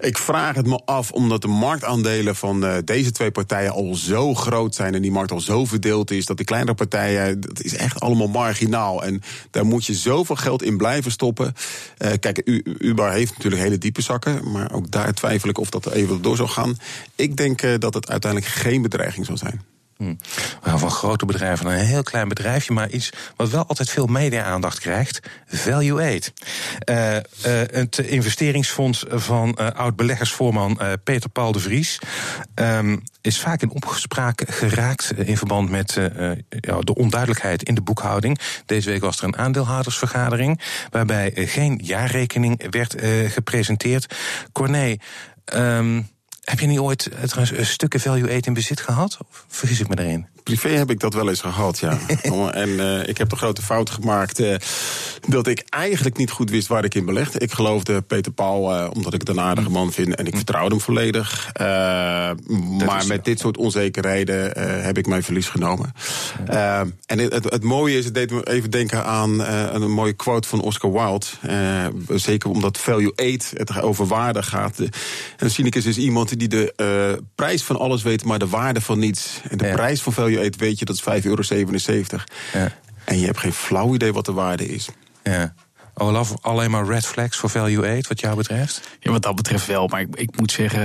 Ik 0.00 0.18
vraag 0.18 0.54
het 0.54 0.66
me 0.66 0.80
af 0.84 1.10
omdat 1.10 1.42
de 1.42 1.48
marktaandelen 1.48 2.36
van 2.36 2.64
eh, 2.64 2.76
deze 2.84 3.10
twee 3.10 3.30
partijen 3.30 3.72
al 3.72 3.94
zo 3.94 4.34
groot 4.34 4.74
zijn 4.74 4.94
en 4.94 5.02
die 5.02 5.10
markt 5.10 5.30
al 5.30 5.40
zo 5.40 5.64
verdeeld 5.64 6.10
is 6.10 6.26
dat 6.26 6.36
die 6.36 6.46
kleinere 6.46 6.74
partijen, 6.74 7.40
dat 7.40 7.62
is 7.62 7.76
echt 7.76 8.00
allemaal 8.00 8.28
marginaal. 8.28 9.04
En 9.04 9.22
daar 9.50 9.66
moet 9.66 9.86
je 9.86 9.94
zoveel 9.94 10.36
geld 10.36 10.62
in 10.62 10.76
blijven 10.76 11.10
stoppen. 11.10 11.54
Eh, 11.98 12.12
kijk, 12.20 12.62
Uber 12.78 13.12
heeft 13.12 13.32
natuurlijk 13.36 13.62
hele 13.62 13.78
diepe 13.78 14.02
zakken, 14.02 14.50
maar 14.50 14.72
ook 14.72 14.90
daar 14.90 15.14
twijfel 15.14 15.48
ik 15.48 15.58
of 15.58 15.70
dat 15.70 15.90
even 15.90 16.22
door 16.22 16.36
zou 16.36 16.48
gaan. 16.48 16.76
Ik 17.14 17.36
denk 17.36 17.62
eh, 17.62 17.74
dat 17.78 17.94
het 17.94 18.10
uiteindelijk 18.10 18.52
geen 18.52 18.82
bedreiging 18.82 19.26
zal 19.26 19.36
zijn. 19.36 19.62
Hm. 20.00 20.14
Gaan 20.62 20.78
van 20.78 20.90
grote 20.90 21.26
bedrijven 21.26 21.66
naar 21.66 21.78
een 21.78 21.84
heel 21.84 22.02
klein 22.02 22.28
bedrijfje, 22.28 22.72
maar 22.72 22.90
iets 22.90 23.10
wat 23.36 23.50
wel 23.50 23.66
altijd 23.66 23.90
veel 23.90 24.06
media-aandacht 24.06 24.78
krijgt: 24.78 25.20
Value 25.46 26.02
Aid. 26.02 26.32
Eh, 26.78 27.16
eh, 27.16 27.22
het 27.70 27.98
investeringsfonds 27.98 29.04
van 29.08 29.54
eh, 29.54 29.66
oud-beleggersvoorman 29.66 30.78
Peter 31.04 31.30
Paul 31.30 31.52
de 31.52 31.58
Vries 31.58 31.98
ehm, 32.54 32.96
is 33.20 33.40
vaak 33.40 33.62
in 33.62 33.70
opgespraak 33.70 34.42
geraakt 34.48 35.12
in 35.18 35.36
verband 35.36 35.70
met 35.70 35.92
de 36.48 36.94
onduidelijkheid 36.94 37.62
in 37.62 37.74
de 37.74 37.82
boekhouding. 37.82 38.38
Deze 38.66 38.90
week 38.90 39.00
was 39.00 39.18
er 39.18 39.24
een 39.24 39.36
aandeelhoudersvergadering 39.36 40.60
waarbij 40.90 41.32
geen 41.34 41.80
jaarrekening 41.82 42.70
werd 42.70 42.94
gepresenteerd. 43.26 44.14
Corné. 44.52 44.96
ehm, 45.44 46.00
heb 46.44 46.60
je 46.60 46.66
niet 46.66 46.78
ooit 46.78 47.06
eh, 47.06 47.22
trouwens, 47.22 47.70
stukken 47.70 48.00
value 48.00 48.30
aid 48.30 48.46
in 48.46 48.54
bezit 48.54 48.80
gehad? 48.80 49.18
Of 49.28 49.44
vergis 49.48 49.80
ik 49.80 49.88
me 49.88 49.98
erin? 49.98 50.26
Privé 50.42 50.68
heb 50.68 50.90
ik 50.90 51.00
dat 51.00 51.14
wel 51.14 51.28
eens 51.28 51.40
gehad, 51.40 51.78
ja. 51.78 51.98
en 52.52 52.80
eh, 52.80 53.08
ik 53.08 53.18
heb 53.18 53.28
de 53.28 53.36
grote 53.36 53.62
fout 53.62 53.90
gemaakt 53.90 54.38
eh, 54.38 54.54
dat 55.28 55.46
ik 55.46 55.64
eigenlijk 55.68 56.16
niet 56.16 56.30
goed 56.30 56.50
wist 56.50 56.68
waar 56.68 56.84
ik 56.84 56.94
in 56.94 57.04
belegde. 57.04 57.38
Ik 57.38 57.52
geloofde 57.52 58.00
Peter 58.02 58.32
Paul, 58.32 58.74
eh, 58.74 58.90
omdat 58.92 59.14
ik 59.14 59.20
het 59.20 59.28
een 59.28 59.40
aardige 59.40 59.70
man 59.70 59.92
vind 59.92 60.14
en 60.14 60.26
ik 60.26 60.36
vertrouwde 60.36 60.74
hem 60.74 60.84
volledig. 60.84 61.50
Maar 61.58 62.98
is- 62.98 63.06
met 63.06 63.24
dit 63.24 63.38
soort 63.40 63.56
onzekerheden 63.56 64.60
heb 64.82 64.98
ik 64.98 65.06
mijn 65.06 65.22
verlies 65.22 65.48
genomen. 65.48 65.92
En 67.06 67.18
het, 67.18 67.32
het, 67.32 67.44
het 67.44 67.62
mooie 67.64 67.98
is, 67.98 68.04
het 68.04 68.14
deed 68.14 68.30
me 68.30 68.42
even 68.50 68.70
denken 68.70 69.04
aan 69.04 69.40
een 69.82 69.90
mooie 69.90 70.12
quote 70.12 70.48
van 70.48 70.60
Oscar 70.60 70.92
Wilde. 70.92 71.26
Zeker 72.18 72.50
omdat 72.50 72.78
value 72.78 73.12
aid 73.16 73.52
het 73.56 73.80
over 73.82 74.06
waarde 74.06 74.42
gaat. 74.42 74.78
Een 75.36 75.50
cynicus 75.50 75.86
is 75.86 75.96
iemand 75.98 76.38
die 76.38 76.48
de 76.48 76.74
prijs 77.34 77.62
van 77.62 77.78
alles 77.78 78.02
weet, 78.02 78.24
maar 78.24 78.38
de 78.38 78.48
waarde 78.48 78.80
van 78.80 78.98
niets. 78.98 79.40
En 79.48 79.58
de 79.58 79.66
Ja. 79.66 79.74
prijs 79.74 80.02
van 80.02 80.12
value 80.12 80.29
aid 80.38 80.56
weet 80.56 80.78
je, 80.78 80.84
dat 80.84 80.96
is 80.96 81.22
5,77 81.22 81.26
euro. 81.26 81.42
Ja. 82.52 82.72
En 83.04 83.18
je 83.18 83.26
hebt 83.26 83.38
geen 83.38 83.52
flauw 83.52 83.94
idee 83.94 84.12
wat 84.12 84.26
de 84.26 84.32
waarde 84.32 84.68
is. 84.68 84.88
Ja. 85.22 85.54
Olaf, 86.00 86.34
alleen 86.40 86.70
maar 86.70 86.86
red 86.86 87.06
flags 87.06 87.36
voor 87.36 87.50
value 87.50 87.86
aid, 87.86 88.08
wat 88.08 88.20
jou 88.20 88.36
betreft? 88.36 88.80
Ja, 89.00 89.10
wat 89.10 89.22
dat 89.22 89.34
betreft 89.34 89.66
wel. 89.66 89.86
Maar 89.86 90.00
ik, 90.00 90.16
ik 90.16 90.36
moet 90.36 90.52
zeggen, 90.52 90.82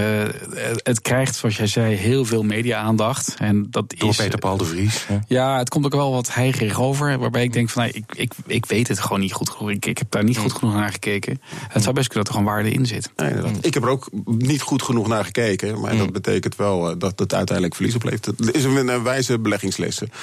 het 0.84 1.02
krijgt, 1.02 1.36
zoals 1.36 1.58
jij 1.58 1.68
zei, 1.68 1.96
heel 1.96 2.26
veel 2.26 2.44
media-aandacht. 2.44 3.36
En 3.38 3.68
dat 3.70 3.94
Door 3.98 4.10
is, 4.10 4.16
Peter 4.16 4.40
Paul 4.40 4.58
de 4.58 4.66
Vries. 4.66 5.06
Ja. 5.10 5.24
Ja, 5.28 5.58
het 5.58 5.70
komt 5.70 5.86
ook 5.86 5.94
wel 5.94 6.12
wat 6.12 6.34
heigerig 6.34 6.82
over. 6.82 7.20
Waarbij 7.20 7.44
ik 7.44 7.54
denk 7.54 7.70
van, 7.70 7.84
nou, 7.84 7.96
ik, 7.96 8.04
ik, 8.16 8.34
ik 8.46 8.66
weet 8.66 8.88
het 8.88 9.00
gewoon 9.00 9.20
niet 9.20 9.34
goed 9.34 9.50
genoeg. 9.50 9.72
Ik, 9.72 9.86
ik 9.86 9.98
heb 9.98 10.12
daar 10.12 10.24
niet 10.24 10.38
goed 10.38 10.54
genoeg 10.54 10.74
naar 10.74 10.92
gekeken. 10.92 11.42
Het 11.68 11.84
zou 11.84 11.96
best 11.96 12.08
kunnen 12.08 12.26
dat 12.26 12.28
er 12.28 12.34
gewoon 12.34 12.56
waarde 12.56 12.72
in 12.72 12.86
zit. 12.86 13.12
Nee, 13.16 13.30
inderdaad. 13.30 13.66
Ik 13.66 13.74
heb 13.74 13.84
er 13.84 13.90
ook 13.90 14.10
niet 14.26 14.62
goed 14.62 14.82
genoeg 14.82 15.08
naar 15.08 15.26
gekeken. 15.26 15.80
Maar 15.80 15.98
dat 15.98 16.12
betekent 16.12 16.56
wel 16.56 16.90
eh, 16.90 16.96
dat 16.98 17.20
het 17.20 17.34
uiteindelijk 17.34 17.76
verlies 17.76 17.96
oplevert. 17.96 18.26
Het 18.26 18.56
is 18.56 18.64
een, 18.64 18.88
een 18.88 19.04
wijze 19.04 19.40
beleggingslessen. 19.40 20.10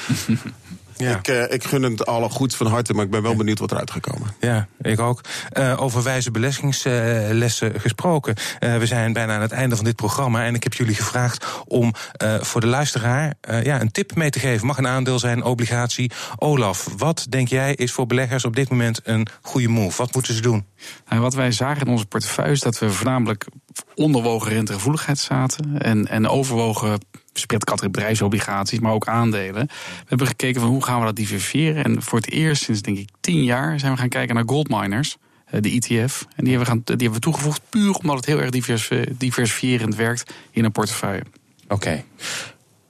Ja. 0.96 1.16
Ik, 1.18 1.28
eh, 1.28 1.52
ik 1.52 1.64
gun 1.64 1.82
het 1.82 2.06
alle 2.06 2.28
goeds 2.28 2.56
van 2.56 2.66
harte, 2.66 2.94
maar 2.94 3.04
ik 3.04 3.10
ben 3.10 3.22
wel 3.22 3.36
benieuwd 3.36 3.58
wat 3.58 3.72
eruit 3.72 3.90
gaat 3.90 4.00
komen. 4.00 4.34
Ja, 4.40 4.66
ik 4.80 5.00
ook. 5.00 5.20
Eh, 5.50 5.82
over 5.82 6.02
wijze 6.02 6.30
beleggingslessen 6.30 7.80
gesproken. 7.80 8.34
Eh, 8.58 8.76
we 8.76 8.86
zijn 8.86 9.12
bijna 9.12 9.34
aan 9.34 9.40
het 9.40 9.52
einde 9.52 9.76
van 9.76 9.84
dit 9.84 9.96
programma. 9.96 10.44
En 10.44 10.54
ik 10.54 10.62
heb 10.62 10.74
jullie 10.74 10.94
gevraagd 10.94 11.46
om 11.66 11.92
eh, 12.12 12.40
voor 12.40 12.60
de 12.60 12.66
luisteraar 12.66 13.34
eh, 13.40 13.62
ja, 13.64 13.80
een 13.80 13.90
tip 13.90 14.14
mee 14.14 14.30
te 14.30 14.38
geven. 14.38 14.66
Mag 14.66 14.78
een 14.78 14.86
aandeel 14.86 15.18
zijn, 15.18 15.42
obligatie. 15.42 16.10
Olaf, 16.36 16.88
wat 16.96 17.26
denk 17.28 17.48
jij 17.48 17.74
is 17.74 17.92
voor 17.92 18.06
beleggers 18.06 18.44
op 18.44 18.56
dit 18.56 18.70
moment 18.70 19.00
een 19.04 19.26
goede 19.42 19.68
move? 19.68 19.96
Wat 19.96 20.14
moeten 20.14 20.34
ze 20.34 20.40
doen? 20.40 20.66
Nou, 21.08 21.22
wat 21.22 21.34
wij 21.34 21.52
zagen 21.52 21.86
in 21.86 21.92
onze 21.92 22.06
portefeuille 22.06 22.52
is 22.52 22.60
dat 22.60 22.78
we 22.78 22.90
voornamelijk 22.90 23.46
onderwogen 23.94 24.52
rentegevoeligheid 24.52 25.18
zaten. 25.18 25.78
En, 25.78 26.08
en 26.08 26.28
overwogen 26.28 26.98
spreadcategorie 27.32 28.80
maar 28.80 28.92
ook 28.92 29.08
aandelen. 29.08 29.66
We 29.66 30.04
hebben 30.06 30.26
gekeken 30.26 30.60
van 30.60 30.70
hoe 30.70 30.84
gaan 30.84 30.98
we 30.98 31.04
dat 31.04 31.16
diversifiëren. 31.16 31.84
En 31.84 32.02
voor 32.02 32.18
het 32.18 32.30
eerst 32.30 32.62
sinds 32.62 32.82
denk 32.82 32.98
ik 32.98 33.08
tien 33.20 33.44
jaar 33.44 33.80
zijn 33.80 33.92
we 33.92 33.98
gaan 33.98 34.08
kijken 34.08 34.34
naar 34.34 34.44
goldminers. 34.46 35.16
eh, 35.44 35.60
De 35.60 35.70
ETF. 35.70 36.26
En 36.36 36.44
die 36.44 36.56
hebben, 36.56 36.58
we 36.58 36.64
gaan, 36.64 36.82
die 36.84 36.94
hebben 36.96 37.12
we 37.12 37.18
toegevoegd 37.18 37.62
puur 37.68 37.94
omdat 37.94 38.16
het 38.16 38.26
heel 38.26 38.40
erg 38.40 38.50
divers, 38.50 38.90
diversifierend 39.18 39.94
werkt 39.94 40.34
in 40.50 40.64
een 40.64 40.72
portefeuille. 40.72 41.22
Oké. 41.68 42.04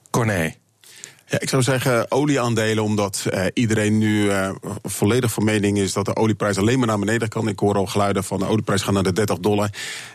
Corné. 0.09 0.55
Ik 1.39 1.49
zou 1.49 1.61
zeggen 1.61 2.11
olieaandelen, 2.11 2.83
omdat 2.83 3.25
eh, 3.31 3.45
iedereen 3.53 3.97
nu 3.97 4.29
eh, 4.29 4.49
volledig 4.83 5.31
van 5.31 5.43
mening 5.43 5.77
is 5.77 5.93
dat 5.93 6.05
de 6.05 6.15
olieprijs 6.15 6.57
alleen 6.57 6.77
maar 6.77 6.87
naar 6.87 6.99
beneden 6.99 7.29
kan. 7.29 7.47
Ik 7.47 7.59
hoor 7.59 7.75
al 7.75 7.85
geluiden 7.85 8.23
van 8.23 8.39
de 8.39 8.45
olieprijs 8.45 8.81
gaat 8.81 8.93
naar 8.93 9.03
de 9.03 9.13
30 9.13 9.39
dollar. 9.39 9.69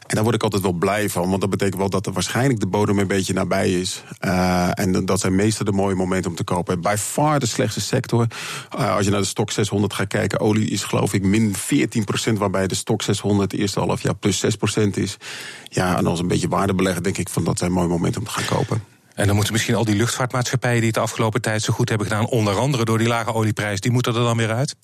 En 0.07 0.15
daar 0.15 0.23
word 0.23 0.35
ik 0.35 0.43
altijd 0.43 0.63
wel 0.63 0.73
blij 0.73 1.09
van, 1.09 1.29
want 1.29 1.41
dat 1.41 1.51
betekent 1.51 1.77
wel 1.77 1.91
dat 1.91 2.07
er 2.07 2.13
waarschijnlijk 2.13 2.61
de 2.61 2.67
bodem 2.67 2.99
een 2.99 3.07
beetje 3.07 3.33
nabij 3.33 3.73
is. 3.73 4.03
Eh, 4.19 4.69
en 4.75 5.05
dat 5.05 5.21
zijn 5.21 5.35
meestal 5.35 5.65
de 5.65 5.73
mooie 5.73 5.95
momenten 5.95 6.31
om 6.31 6.37
te 6.37 6.45
kopen. 6.45 6.81
Bij 6.81 6.99
far 6.99 7.39
de 7.39 7.47
slechtste 7.47 7.81
sector. 7.81 8.27
Als 8.69 9.05
je 9.05 9.11
naar 9.11 9.21
de 9.21 9.27
stok 9.27 9.51
600 9.51 9.93
gaat 9.93 10.09
kijken, 10.09 10.41
olie 10.41 10.71
is 10.71 10.83
geloof 10.83 11.13
ik 11.13 11.23
min 11.23 11.55
14%, 11.55 12.39
waarbij 12.39 12.67
de 12.67 12.75
stok 12.75 13.03
600 13.03 13.53
het 13.53 13.61
eerste 13.61 13.81
half 13.81 14.03
jaar 14.03 14.15
plus 14.15 14.41
6% 14.41 14.97
is. 14.97 15.17
Ja, 15.65 15.97
en 15.97 16.07
als 16.07 16.21
een 16.21 16.29
beetje 16.29 16.49
waarde 16.49 16.75
beleggen, 16.75 17.03
denk 17.03 17.19
ik 17.19 17.29
van 17.29 17.45
dat 17.45 17.59
zijn 17.59 17.73
mooie 17.73 17.89
momenten 17.89 18.21
om 18.21 18.27
te 18.27 18.33
gaan 18.33 18.57
kopen. 18.57 18.98
En 19.19 19.27
dan 19.27 19.35
moeten 19.35 19.53
misschien 19.53 19.75
al 19.75 19.85
die 19.85 19.97
luchtvaartmaatschappijen 19.97 20.77
die 20.77 20.87
het 20.87 20.95
de 20.95 21.01
afgelopen 21.01 21.41
tijd 21.41 21.63
zo 21.63 21.73
goed 21.73 21.89
hebben 21.89 22.07
gedaan, 22.07 22.27
onder 22.27 22.59
andere 22.59 22.85
door 22.85 22.99
die 22.99 23.09
lage 23.09 23.33
olieprijs, 23.35 23.81
die 23.81 23.91
moeten 23.91 24.15
er 24.15 24.23
dan 24.23 24.37
weer 24.37 24.53
uit? 24.53 24.77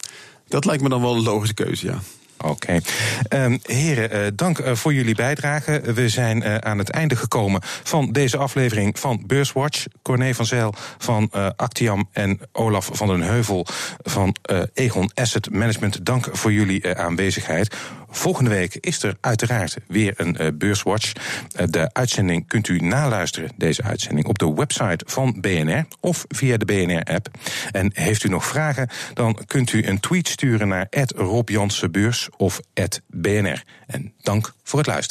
Dat 0.48 0.64
lijkt 0.64 0.82
me 0.82 0.88
dan 0.88 1.00
wel 1.00 1.14
een 1.14 1.22
logische 1.22 1.54
keuze, 1.54 1.86
ja. 1.86 1.98
Oké. 2.38 2.80
Ehm, 3.28 3.58
heren, 3.62 4.10
eh, 4.10 4.20
dank 4.34 4.58
eh, 4.58 4.74
voor 4.74 4.94
jullie 4.94 5.14
bijdrage. 5.14 5.80
We 5.94 6.08
zijn 6.08 6.42
eh, 6.42 6.54
aan 6.54 6.78
het 6.78 6.90
einde 6.90 7.16
gekomen 7.16 7.60
van 7.62 8.12
deze 8.12 8.36
aflevering 8.36 8.98
van 8.98 9.22
Beurswatch. 9.26 9.84
Corné 10.02 10.34
van 10.34 10.46
Zijl 10.46 10.74
van 10.98 11.30
Actiam 11.56 12.08
en 12.12 12.40
Olaf 12.52 12.88
van 12.92 13.06
den 13.06 13.22
Heuvel 13.22 13.66
van 14.02 14.36
Egon 14.74 15.10
Asset 15.14 15.50
Management. 15.50 16.06
Dank 16.06 16.28
voor 16.32 16.52
jullie 16.52 16.96
aanwezigheid. 16.96 17.76
Volgende 18.16 18.50
week 18.50 18.76
is 18.80 19.02
er 19.02 19.16
uiteraard 19.20 19.76
weer 19.86 20.14
een 20.16 20.36
uh, 20.40 20.48
beurswatch. 20.54 21.12
Uh, 21.12 21.66
de 21.70 21.92
uitzending 21.92 22.48
kunt 22.48 22.68
u 22.68 22.78
naluisteren, 22.78 23.50
deze 23.56 23.82
uitzending, 23.82 24.26
op 24.26 24.38
de 24.38 24.54
website 24.54 25.04
van 25.08 25.40
BNR 25.40 25.86
of 26.00 26.24
via 26.28 26.56
de 26.56 26.64
BNR-app. 26.64 27.28
En 27.70 27.90
heeft 27.94 28.24
u 28.24 28.28
nog 28.28 28.46
vragen, 28.46 28.88
dan 29.14 29.38
kunt 29.46 29.72
u 29.72 29.86
een 29.86 30.00
tweet 30.00 30.28
sturen 30.28 30.68
naar 30.68 30.86
Rob 31.16 31.50
of 32.36 32.60
BNR. 33.06 33.64
En 33.86 34.12
dank 34.22 34.52
voor 34.62 34.78
het 34.78 34.88
luisteren. 34.88 35.02